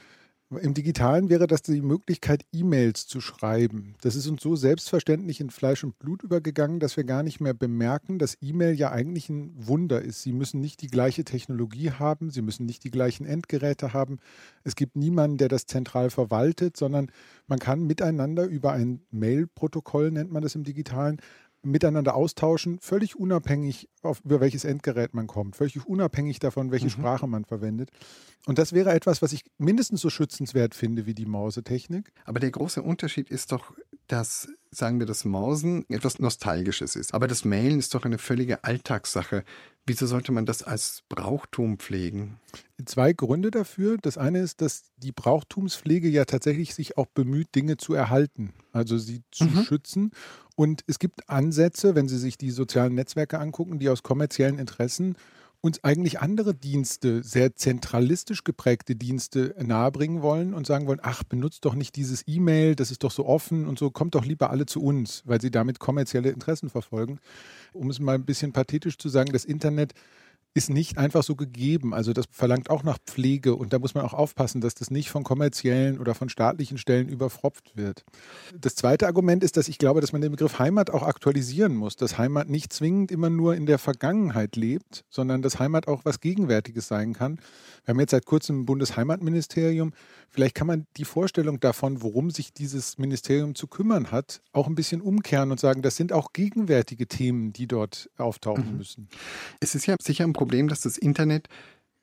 Im 0.51 0.73
Digitalen 0.73 1.29
wäre 1.29 1.45
das 1.45 1.61
die 1.61 1.79
Möglichkeit, 1.79 2.43
E-Mails 2.51 3.05
zu 3.05 3.21
schreiben. 3.21 3.93
Das 4.01 4.15
ist 4.15 4.25
uns 4.25 4.41
so 4.41 4.55
selbstverständlich 4.55 5.41
in 5.41 5.51
Fleisch 5.51 5.83
und 5.83 5.99
Blut 5.99 6.23
übergegangen, 6.23 6.79
dass 6.79 6.97
wir 6.97 7.03
gar 7.03 7.21
nicht 7.21 7.39
mehr 7.39 7.53
bemerken, 7.53 8.17
dass 8.17 8.35
E-Mail 8.41 8.73
ja 8.73 8.91
eigentlich 8.91 9.29
ein 9.29 9.53
Wunder 9.55 10.01
ist. 10.01 10.23
Sie 10.23 10.33
müssen 10.33 10.59
nicht 10.59 10.81
die 10.81 10.87
gleiche 10.87 11.23
Technologie 11.23 11.91
haben, 11.91 12.31
sie 12.31 12.41
müssen 12.41 12.65
nicht 12.65 12.83
die 12.83 12.89
gleichen 12.89 13.27
Endgeräte 13.27 13.93
haben. 13.93 14.17
Es 14.63 14.75
gibt 14.75 14.95
niemanden, 14.95 15.37
der 15.37 15.49
das 15.49 15.67
zentral 15.67 16.09
verwaltet, 16.09 16.77
sondern 16.77 17.11
man 17.45 17.59
kann 17.59 17.85
miteinander 17.85 18.45
über 18.45 18.71
ein 18.71 19.01
Mail-Protokoll, 19.11 20.09
nennt 20.09 20.31
man 20.31 20.41
das 20.41 20.55
im 20.55 20.63
Digitalen, 20.63 21.21
miteinander 21.61 22.15
austauschen, 22.15 22.79
völlig 22.79 23.15
unabhängig, 23.15 23.89
auf, 24.01 24.21
über 24.23 24.39
welches 24.39 24.63
Endgerät 24.63 25.13
man 25.13 25.27
kommt, 25.27 25.55
völlig 25.55 25.85
unabhängig 25.85 26.39
davon, 26.39 26.71
welche 26.71 26.85
mhm. 26.85 26.91
Sprache 26.91 27.27
man 27.27 27.45
verwendet. 27.45 27.89
Und 28.45 28.57
das 28.57 28.73
wäre 28.73 28.91
etwas, 28.93 29.21
was 29.21 29.33
ich 29.33 29.43
mindestens 29.57 30.01
so 30.01 30.09
schützenswert 30.09 30.73
finde 30.73 31.05
wie 31.05 31.13
die 31.13 31.25
Mausetechnik. 31.25 32.11
Aber 32.25 32.39
der 32.39 32.51
große 32.51 32.81
Unterschied 32.81 33.29
ist 33.29 33.51
doch, 33.51 33.73
dass, 34.09 34.49
sagen 34.71 34.99
wir, 34.99 35.05
das 35.05 35.23
Mausen 35.23 35.85
etwas 35.89 36.19
Nostalgisches 36.19 36.95
ist. 36.95 37.13
Aber 37.13 37.27
das 37.27 37.45
Mailen 37.45 37.79
ist 37.79 37.93
doch 37.95 38.05
eine 38.05 38.17
völlige 38.17 38.63
Alltagssache. 38.63 39.43
Wieso 39.85 40.07
sollte 40.07 40.31
man 40.31 40.45
das 40.45 40.63
als 40.63 41.03
Brauchtum 41.09 41.77
pflegen? 41.77 42.39
Zwei 42.85 43.13
Gründe 43.13 43.51
dafür. 43.51 43.97
Das 44.01 44.17
eine 44.17 44.39
ist, 44.39 44.61
dass 44.61 44.83
die 44.97 45.11
Brauchtumspflege 45.11 46.09
ja 46.09 46.25
tatsächlich 46.25 46.75
sich 46.75 46.97
auch 46.97 47.07
bemüht, 47.07 47.55
Dinge 47.55 47.77
zu 47.77 47.93
erhalten, 47.93 48.53
also 48.71 48.97
sie 48.97 49.21
zu 49.31 49.45
mhm. 49.45 49.63
schützen. 49.63 50.11
Und 50.55 50.83
es 50.87 50.99
gibt 50.99 51.29
Ansätze, 51.29 51.95
wenn 51.95 52.09
Sie 52.09 52.17
sich 52.17 52.37
die 52.37 52.51
sozialen 52.51 52.93
Netzwerke 52.93 53.39
angucken, 53.39 53.79
die 53.79 53.89
aus 53.89 54.03
kommerziellen 54.03 54.59
Interessen 54.59 55.15
uns 55.61 55.83
eigentlich 55.83 56.21
andere 56.21 56.53
Dienste, 56.53 57.21
sehr 57.21 57.55
zentralistisch 57.55 58.43
geprägte 58.43 58.95
Dienste 58.95 59.55
nahebringen 59.59 60.21
wollen 60.21 60.53
und 60.53 60.65
sagen 60.65 60.87
wollen, 60.87 61.01
ach, 61.03 61.23
benutzt 61.23 61.65
doch 61.65 61.75
nicht 61.75 61.97
dieses 61.97 62.23
E-Mail, 62.27 62.75
das 62.75 62.91
ist 62.91 63.03
doch 63.03 63.11
so 63.11 63.25
offen 63.25 63.67
und 63.67 63.77
so, 63.77 63.91
kommt 63.91 64.15
doch 64.15 64.25
lieber 64.25 64.49
alle 64.51 64.65
zu 64.65 64.81
uns, 64.81 65.23
weil 65.25 65.41
sie 65.41 65.51
damit 65.51 65.79
kommerzielle 65.79 66.29
Interessen 66.29 66.69
verfolgen. 66.69 67.19
Um 67.73 67.89
es 67.89 67.99
mal 67.99 68.15
ein 68.15 68.25
bisschen 68.25 68.53
pathetisch 68.53 68.97
zu 68.97 69.09
sagen, 69.09 69.33
das 69.33 69.43
Internet 69.43 69.93
ist 70.55 70.69
nicht 70.69 70.97
einfach 70.97 71.23
so 71.23 71.35
gegeben. 71.35 71.93
Also 71.93 72.11
das 72.11 72.25
verlangt 72.31 72.69
auch 72.69 72.83
nach 72.83 72.97
Pflege 73.05 73.55
und 73.55 73.71
da 73.71 73.79
muss 73.79 73.93
man 73.93 74.03
auch 74.03 74.13
aufpassen, 74.13 74.61
dass 74.61 74.73
das 74.73 74.89
nicht 74.89 75.09
von 75.09 75.23
kommerziellen 75.23 75.99
oder 75.99 76.15
von 76.15 76.27
staatlichen 76.27 76.77
Stellen 76.77 77.07
überfropft 77.07 77.77
wird. 77.77 78.03
Das 78.59 78.75
zweite 78.75 79.05
Argument 79.05 79.43
ist, 79.43 79.57
dass 79.57 79.67
ich 79.67 79.77
glaube, 79.77 80.01
dass 80.01 80.11
man 80.11 80.21
den 80.21 80.31
Begriff 80.31 80.57
Heimat 80.57 80.89
auch 80.89 81.03
aktualisieren 81.03 81.75
muss, 81.75 81.95
dass 81.95 82.17
Heimat 82.17 82.49
nicht 82.49 82.73
zwingend 82.73 83.11
immer 83.11 83.29
nur 83.29 83.55
in 83.55 83.67
der 83.67 83.77
Vergangenheit 83.77 84.55
lebt, 84.55 85.05
sondern 85.09 85.41
dass 85.41 85.59
Heimat 85.59 85.87
auch 85.87 86.03
was 86.03 86.19
Gegenwärtiges 86.19 86.87
sein 86.87 87.13
kann. 87.13 87.39
Wir 87.85 87.93
haben 87.93 87.99
jetzt 87.99 88.11
seit 88.11 88.25
kurzem 88.25 88.61
ein 88.61 88.65
Bundesheimatministerium. 88.65 89.93
Vielleicht 90.29 90.55
kann 90.55 90.67
man 90.67 90.87
die 90.97 91.05
Vorstellung 91.05 91.59
davon, 91.59 92.01
worum 92.01 92.31
sich 92.31 92.53
dieses 92.53 92.97
Ministerium 92.97 93.55
zu 93.55 93.67
kümmern 93.67 94.11
hat, 94.11 94.41
auch 94.51 94.67
ein 94.67 94.75
bisschen 94.75 95.01
umkehren 95.01 95.51
und 95.51 95.59
sagen, 95.59 95.81
das 95.81 95.95
sind 95.95 96.11
auch 96.13 96.33
gegenwärtige 96.33 97.07
Themen, 97.07 97.53
die 97.53 97.67
dort 97.67 98.09
auftauchen 98.17 98.71
mhm. 98.71 98.77
müssen. 98.77 99.09
Es 99.59 99.75
ist 99.75 99.85
ja 99.85 99.95
sicher 100.01 100.23
ein 100.23 100.33
Problem, 100.39 100.69
dass 100.69 100.79
das 100.79 100.97
Internet 100.97 101.49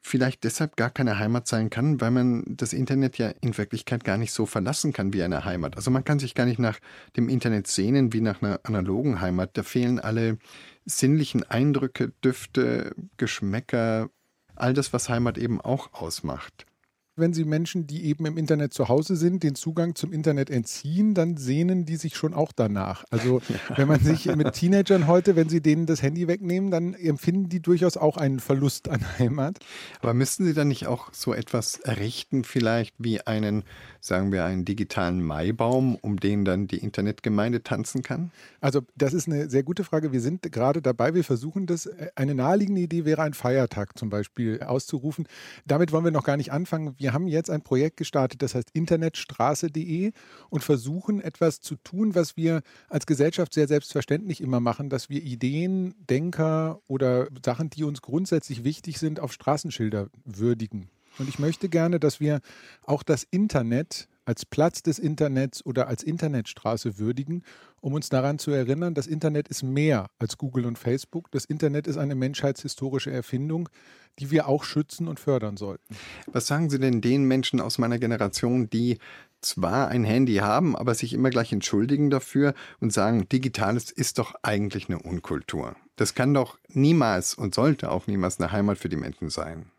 vielleicht 0.02 0.44
deshalb 0.44 0.76
gar 0.76 0.90
keine 0.90 1.18
Heimat 1.18 1.48
sein 1.48 1.70
kann, 1.70 2.02
weil 2.02 2.10
man 2.10 2.44
das 2.46 2.74
Internet 2.74 3.16
ja 3.16 3.30
in 3.40 3.56
Wirklichkeit 3.56 4.04
gar 4.04 4.18
nicht 4.18 4.32
so 4.32 4.44
verlassen 4.44 4.92
kann 4.92 5.14
wie 5.14 5.22
eine 5.22 5.46
Heimat. 5.46 5.76
Also 5.78 5.90
man 5.90 6.04
kann 6.04 6.18
sich 6.18 6.34
gar 6.34 6.44
nicht 6.44 6.58
nach 6.58 6.78
dem 7.16 7.30
Internet 7.30 7.66
sehnen 7.66 8.12
wie 8.12 8.20
nach 8.20 8.42
einer 8.42 8.60
analogen 8.64 9.22
Heimat. 9.22 9.56
Da 9.56 9.62
fehlen 9.62 9.98
alle 9.98 10.36
sinnlichen 10.84 11.44
Eindrücke, 11.44 12.12
Düfte, 12.22 12.94
Geschmäcker, 13.16 14.10
all 14.54 14.74
das, 14.74 14.92
was 14.92 15.08
Heimat 15.08 15.38
eben 15.38 15.58
auch 15.62 15.94
ausmacht 15.94 16.66
wenn 17.16 17.32
Sie 17.32 17.44
Menschen, 17.44 17.86
die 17.86 18.04
eben 18.04 18.26
im 18.26 18.36
Internet 18.36 18.74
zu 18.74 18.88
Hause 18.88 19.16
sind, 19.16 19.42
den 19.42 19.54
Zugang 19.54 19.94
zum 19.94 20.12
Internet 20.12 20.50
entziehen, 20.50 21.14
dann 21.14 21.38
sehnen 21.38 21.86
die 21.86 21.96
sich 21.96 22.14
schon 22.14 22.34
auch 22.34 22.52
danach. 22.52 23.04
Also 23.10 23.40
ja. 23.48 23.56
wenn 23.76 23.88
man 23.88 24.00
sich 24.00 24.26
mit 24.36 24.52
Teenagern 24.52 25.06
heute, 25.06 25.34
wenn 25.34 25.48
Sie 25.48 25.62
denen 25.62 25.86
das 25.86 26.02
Handy 26.02 26.28
wegnehmen, 26.28 26.70
dann 26.70 26.92
empfinden 26.92 27.48
die 27.48 27.60
durchaus 27.60 27.96
auch 27.96 28.18
einen 28.18 28.38
Verlust 28.38 28.90
an 28.90 29.00
Heimat. 29.18 29.58
Aber 30.00 30.12
müssten 30.12 30.44
Sie 30.44 30.52
dann 30.52 30.68
nicht 30.68 30.86
auch 30.86 31.12
so 31.12 31.32
etwas 31.32 31.80
errichten, 31.80 32.44
vielleicht 32.44 32.94
wie 32.98 33.22
einen, 33.22 33.64
sagen 34.00 34.30
wir, 34.30 34.44
einen 34.44 34.66
digitalen 34.66 35.22
Maibaum, 35.22 35.96
um 35.96 36.20
den 36.20 36.44
dann 36.44 36.66
die 36.66 36.78
Internetgemeinde 36.78 37.62
tanzen 37.62 38.02
kann? 38.02 38.30
Also 38.60 38.82
das 38.94 39.14
ist 39.14 39.26
eine 39.26 39.48
sehr 39.48 39.62
gute 39.62 39.84
Frage. 39.84 40.12
Wir 40.12 40.20
sind 40.20 40.42
gerade 40.52 40.82
dabei, 40.82 41.14
wir 41.14 41.24
versuchen 41.24 41.66
das. 41.66 41.88
Eine 42.14 42.34
naheliegende 42.34 42.82
Idee 42.82 43.06
wäre 43.06 43.22
ein 43.22 43.32
Feiertag 43.32 43.98
zum 43.98 44.10
Beispiel 44.10 44.62
auszurufen. 44.62 45.26
Damit 45.64 45.92
wollen 45.92 46.04
wir 46.04 46.10
noch 46.10 46.24
gar 46.24 46.36
nicht 46.36 46.52
anfangen. 46.52 46.94
Wir 46.98 47.05
wir 47.06 47.12
haben 47.12 47.28
jetzt 47.28 47.50
ein 47.50 47.62
Projekt 47.62 47.98
gestartet, 47.98 48.42
das 48.42 48.56
heißt 48.56 48.70
internetstraße.de 48.72 50.10
und 50.50 50.64
versuchen 50.64 51.20
etwas 51.20 51.60
zu 51.60 51.76
tun, 51.76 52.16
was 52.16 52.36
wir 52.36 52.62
als 52.88 53.06
Gesellschaft 53.06 53.54
sehr 53.54 53.68
selbstverständlich 53.68 54.40
immer 54.40 54.58
machen, 54.58 54.90
dass 54.90 55.08
wir 55.08 55.22
Ideen, 55.22 55.94
Denker 56.10 56.80
oder 56.88 57.28
Sachen, 57.44 57.70
die 57.70 57.84
uns 57.84 58.02
grundsätzlich 58.02 58.64
wichtig 58.64 58.98
sind, 58.98 59.20
auf 59.20 59.32
Straßenschilder 59.32 60.08
würdigen. 60.24 60.88
Und 61.20 61.28
ich 61.28 61.38
möchte 61.38 61.68
gerne, 61.68 62.00
dass 62.00 62.18
wir 62.18 62.40
auch 62.82 63.04
das 63.04 63.22
Internet 63.30 64.08
als 64.26 64.44
Platz 64.44 64.82
des 64.82 64.98
Internets 64.98 65.64
oder 65.64 65.88
als 65.88 66.02
Internetstraße 66.02 66.98
würdigen, 66.98 67.42
um 67.80 67.94
uns 67.94 68.08
daran 68.08 68.38
zu 68.38 68.50
erinnern, 68.50 68.92
das 68.94 69.06
Internet 69.06 69.48
ist 69.48 69.62
mehr 69.62 70.10
als 70.18 70.36
Google 70.36 70.66
und 70.66 70.78
Facebook. 70.78 71.30
Das 71.30 71.44
Internet 71.44 71.86
ist 71.86 71.96
eine 71.96 72.14
menschheitshistorische 72.14 73.10
Erfindung, 73.10 73.68
die 74.18 74.30
wir 74.30 74.48
auch 74.48 74.64
schützen 74.64 75.08
und 75.08 75.20
fördern 75.20 75.56
sollten. 75.56 75.96
Was 76.26 76.46
sagen 76.46 76.68
Sie 76.68 76.78
denn 76.78 77.00
den 77.00 77.24
Menschen 77.24 77.60
aus 77.60 77.78
meiner 77.78 77.98
Generation, 77.98 78.68
die 78.68 78.98
zwar 79.40 79.88
ein 79.88 80.04
Handy 80.04 80.36
haben, 80.36 80.74
aber 80.74 80.94
sich 80.94 81.12
immer 81.12 81.30
gleich 81.30 81.52
entschuldigen 81.52 82.10
dafür 82.10 82.54
und 82.80 82.92
sagen, 82.92 83.28
digitales 83.28 83.90
ist 83.90 84.18
doch 84.18 84.34
eigentlich 84.42 84.88
eine 84.88 84.98
Unkultur. 84.98 85.76
Das 85.94 86.14
kann 86.14 86.34
doch 86.34 86.58
niemals 86.68 87.34
und 87.34 87.54
sollte 87.54 87.90
auch 87.92 88.06
niemals 88.06 88.40
eine 88.40 88.50
Heimat 88.50 88.78
für 88.78 88.88
die 88.88 88.96
Menschen 88.96 89.30
sein. 89.30 89.70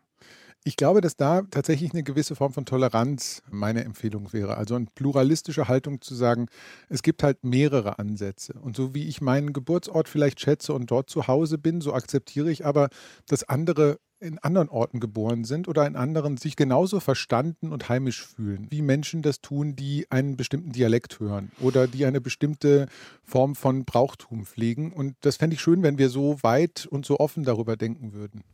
Ich 0.68 0.76
glaube, 0.76 1.00
dass 1.00 1.16
da 1.16 1.44
tatsächlich 1.50 1.94
eine 1.94 2.02
gewisse 2.02 2.36
Form 2.36 2.52
von 2.52 2.66
Toleranz 2.66 3.42
meine 3.50 3.84
Empfehlung 3.84 4.34
wäre. 4.34 4.58
Also 4.58 4.74
eine 4.74 4.84
pluralistische 4.94 5.66
Haltung 5.66 6.02
zu 6.02 6.14
sagen, 6.14 6.44
es 6.90 7.00
gibt 7.02 7.22
halt 7.22 7.42
mehrere 7.42 7.98
Ansätze. 7.98 8.52
Und 8.52 8.76
so 8.76 8.94
wie 8.94 9.08
ich 9.08 9.22
meinen 9.22 9.54
Geburtsort 9.54 10.10
vielleicht 10.10 10.40
schätze 10.40 10.74
und 10.74 10.90
dort 10.90 11.08
zu 11.08 11.26
Hause 11.26 11.56
bin, 11.56 11.80
so 11.80 11.94
akzeptiere 11.94 12.50
ich 12.50 12.66
aber, 12.66 12.90
dass 13.28 13.48
andere 13.48 13.98
in 14.20 14.38
anderen 14.40 14.68
Orten 14.68 15.00
geboren 15.00 15.44
sind 15.44 15.68
oder 15.68 15.86
in 15.86 15.96
anderen 15.96 16.36
sich 16.36 16.54
genauso 16.54 17.00
verstanden 17.00 17.72
und 17.72 17.88
heimisch 17.88 18.26
fühlen, 18.26 18.66
wie 18.68 18.82
Menschen 18.82 19.22
das 19.22 19.40
tun, 19.40 19.74
die 19.74 20.06
einen 20.10 20.36
bestimmten 20.36 20.72
Dialekt 20.72 21.18
hören 21.18 21.50
oder 21.60 21.86
die 21.86 22.04
eine 22.04 22.20
bestimmte 22.20 22.88
Form 23.24 23.54
von 23.54 23.86
Brauchtum 23.86 24.44
pflegen. 24.44 24.92
Und 24.92 25.14
das 25.22 25.36
fände 25.36 25.54
ich 25.54 25.62
schön, 25.62 25.82
wenn 25.82 25.96
wir 25.96 26.10
so 26.10 26.42
weit 26.42 26.84
und 26.84 27.06
so 27.06 27.20
offen 27.20 27.44
darüber 27.44 27.78
denken 27.78 28.12
würden. 28.12 28.44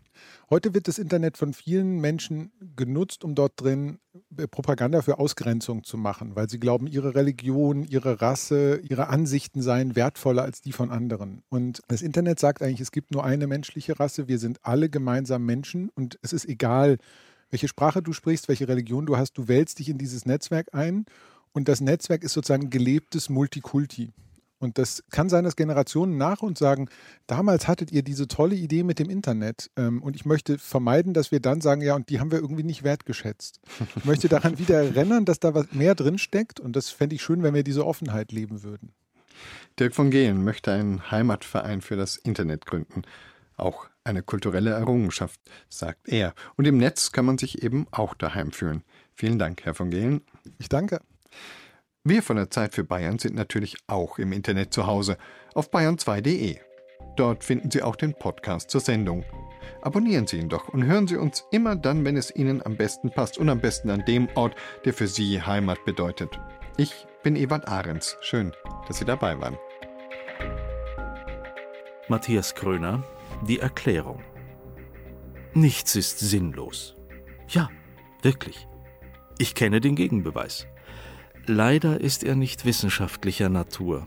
Heute 0.51 0.75
wird 0.75 0.89
das 0.89 0.99
Internet 0.99 1.37
von 1.37 1.53
vielen 1.53 2.01
Menschen 2.01 2.53
genutzt, 2.77 3.25
um 3.25 3.35
dort 3.35 3.61
drin 3.61 3.99
äh, 4.37 4.47
Propaganda 4.47 5.03
für 5.03 5.18
Ausgrenzung 5.18 5.85
zu 5.85 5.97
machen, 5.97 6.37
weil 6.37 6.49
sie 6.49 6.61
glauben, 6.61 6.87
ihre 6.87 7.14
Religion, 7.14 7.83
ihre 7.83 8.20
Rasse, 8.20 8.81
ihre 8.83 9.09
Ansichten 9.09 9.62
seien 9.62 9.97
wertvoller 9.97 10.43
als 10.43 10.61
die 10.61 10.72
von 10.72 10.91
anderen. 10.91 11.43
Und 11.49 11.83
das 11.89 12.03
Internet 12.03 12.39
sagt 12.39 12.62
eigentlich, 12.62 12.81
es 12.81 12.93
gibt 12.93 13.11
nur 13.11 13.25
eine 13.25 13.47
menschliche 13.47 13.99
Rasse, 13.99 14.29
wir 14.29 14.39
sind 14.39 14.59
alle 14.62 14.91
gemeinsam 14.91 15.45
Menschen 15.45 15.89
und 15.91 16.18
es 16.22 16.33
ist 16.33 16.49
egal, 16.49 16.99
welche 17.51 17.68
Sprache 17.68 18.03
du 18.03 18.12
sprichst, 18.12 18.49
welche 18.49 18.68
Religion 18.68 19.07
du 19.07 19.16
hast, 19.16 19.39
du 19.39 19.49
wählst 19.49 19.79
dich 19.79 19.89
in 19.89 19.99
dieses 19.99 20.27
Netzwerk 20.27 20.75
ein 20.75 21.07
und 21.53 21.68
das 21.68 21.81
Netzwerk 21.81 22.25
ist 22.25 22.33
sozusagen 22.33 22.68
gelebtes 22.70 23.29
Multikulti. 23.29 24.12
Und 24.65 24.79
das 24.79 25.05
kann 25.11 25.29
sein, 25.29 25.45
dass 25.45 25.57
Generationen 25.57 26.17
nach 26.17 26.43
uns 26.43 26.59
sagen, 26.59 26.89
damals 27.27 27.69
hattet 27.69 27.93
ihr 27.93 28.03
diese 28.03 28.27
tolle 28.27 28.55
Idee 28.55 28.83
mit 28.83 28.99
dem 28.99 29.11
Internet. 29.11 29.71
Ähm, 29.77 30.03
und 30.03 30.17
ich 30.17 30.25
möchte 30.25 30.59
vermeiden, 30.59 31.15
dass 31.15 31.31
wir 31.31 31.41
dann 31.41 31.61
sagen, 31.61 31.83
ja, 31.83 31.95
und 31.95 32.09
die 32.09 32.21
haben 32.21 32.33
wir 32.33 32.39
irgendwie 32.39 32.65
nicht 32.65 32.83
wertgeschätzt. 32.83 33.61
Ich 33.97 34.05
möchte 34.05 34.29
daran 34.29 34.59
wieder 34.59 34.83
erinnern, 34.83 35.25
dass 35.25 35.41
da 35.41 35.55
was 35.55 35.73
mehr 35.73 35.95
drin 35.95 36.19
steckt. 36.19 36.61
Und 36.61 36.75
das 36.75 36.91
fände 36.91 37.15
ich 37.15 37.23
schön, 37.23 37.43
wenn 37.43 37.55
wir 37.55 37.65
diese 37.65 37.87
Offenheit 37.87 38.33
leben 38.33 38.62
würden. 38.62 38.93
Dirk 39.79 39.95
von 39.95 40.11
Gehlen 40.11 40.45
möchte 40.45 40.73
einen 40.73 41.11
Heimatverein 41.11 41.81
für 41.81 41.97
das 41.97 42.17
Internet 42.17 42.67
gründen. 42.67 43.03
Auch 43.57 43.87
eine 44.05 44.23
kulturelle 44.23 44.71
Errungenschaft, 44.71 45.41
sagt 45.69 46.09
er. 46.09 46.35
Und 46.57 46.67
im 46.67 46.77
Netz 46.77 47.12
kann 47.12 47.25
man 47.25 47.39
sich 47.39 47.62
eben 47.62 47.87
auch 47.91 48.15
daheim 48.15 48.53
fühlen. 48.53 48.83
Vielen 49.15 49.39
Dank, 49.39 49.65
Herr 49.65 49.75
von 49.75 49.91
Gehlen. 49.91 50.23
Ich 50.59 50.69
danke. 50.69 51.01
Wir 52.07 52.22
von 52.22 52.36
der 52.36 52.50
Zeit 52.50 52.74
für 52.74 52.84
Bayern 52.84 53.18
sind 53.18 53.34
natürlich 53.34 53.78
auch 53.86 54.18
im 54.18 54.32
Internet 54.32 54.74
zu 54.74 54.86
Hause 54.86 55.16
auf 55.55 55.70
bayern2.de. 55.70 56.59
Dort 57.16 57.42
finden 57.42 57.70
Sie 57.70 57.80
auch 57.80 57.96
den 57.96 58.12
Podcast 58.12 58.68
zur 58.68 58.82
Sendung. 58.82 59.24
Abonnieren 59.80 60.26
Sie 60.26 60.36
ihn 60.36 60.50
doch 60.50 60.68
und 60.68 60.84
hören 60.84 61.07
Sie 61.07 61.16
uns 61.16 61.46
immer 61.50 61.76
dann, 61.76 62.05
wenn 62.05 62.18
es 62.18 62.36
Ihnen 62.36 62.61
am 62.66 62.76
besten 62.76 63.11
passt 63.11 63.38
und 63.38 63.48
am 63.48 63.62
besten 63.62 63.88
an 63.88 64.05
dem 64.05 64.28
Ort, 64.34 64.55
der 64.84 64.92
für 64.92 65.09
Sie 65.09 65.40
Heimat 65.40 65.82
bedeutet. 65.86 66.38
Ich 66.76 67.07
bin 67.22 67.36
Ewald 67.36 67.68
Ahrens. 67.68 68.18
Schön, 68.20 68.52
dass 68.86 68.98
Sie 68.98 69.07
dabei 69.07 69.40
waren. 69.40 69.57
Matthias 72.09 72.55
Kröner, 72.55 73.02
die 73.48 73.61
Erklärung. 73.61 74.22
Nichts 75.55 75.96
ist 75.96 76.18
sinnlos. 76.18 76.96
Ja, 77.48 77.70
wirklich. 78.20 78.68
Ich 79.38 79.55
kenne 79.55 79.80
den 79.80 79.96
Gegenbeweis. 79.96 80.66
Leider 81.47 82.01
ist 82.01 82.24
er 82.24 82.36
nicht 82.36 82.64
wissenschaftlicher 82.64 83.51
Natur. 83.51 84.07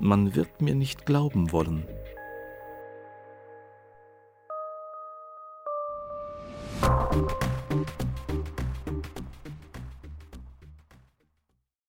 Man 0.00 0.34
wird 0.34 0.62
mir 0.62 0.74
nicht 0.74 1.04
glauben 1.04 1.52
wollen. 1.52 1.86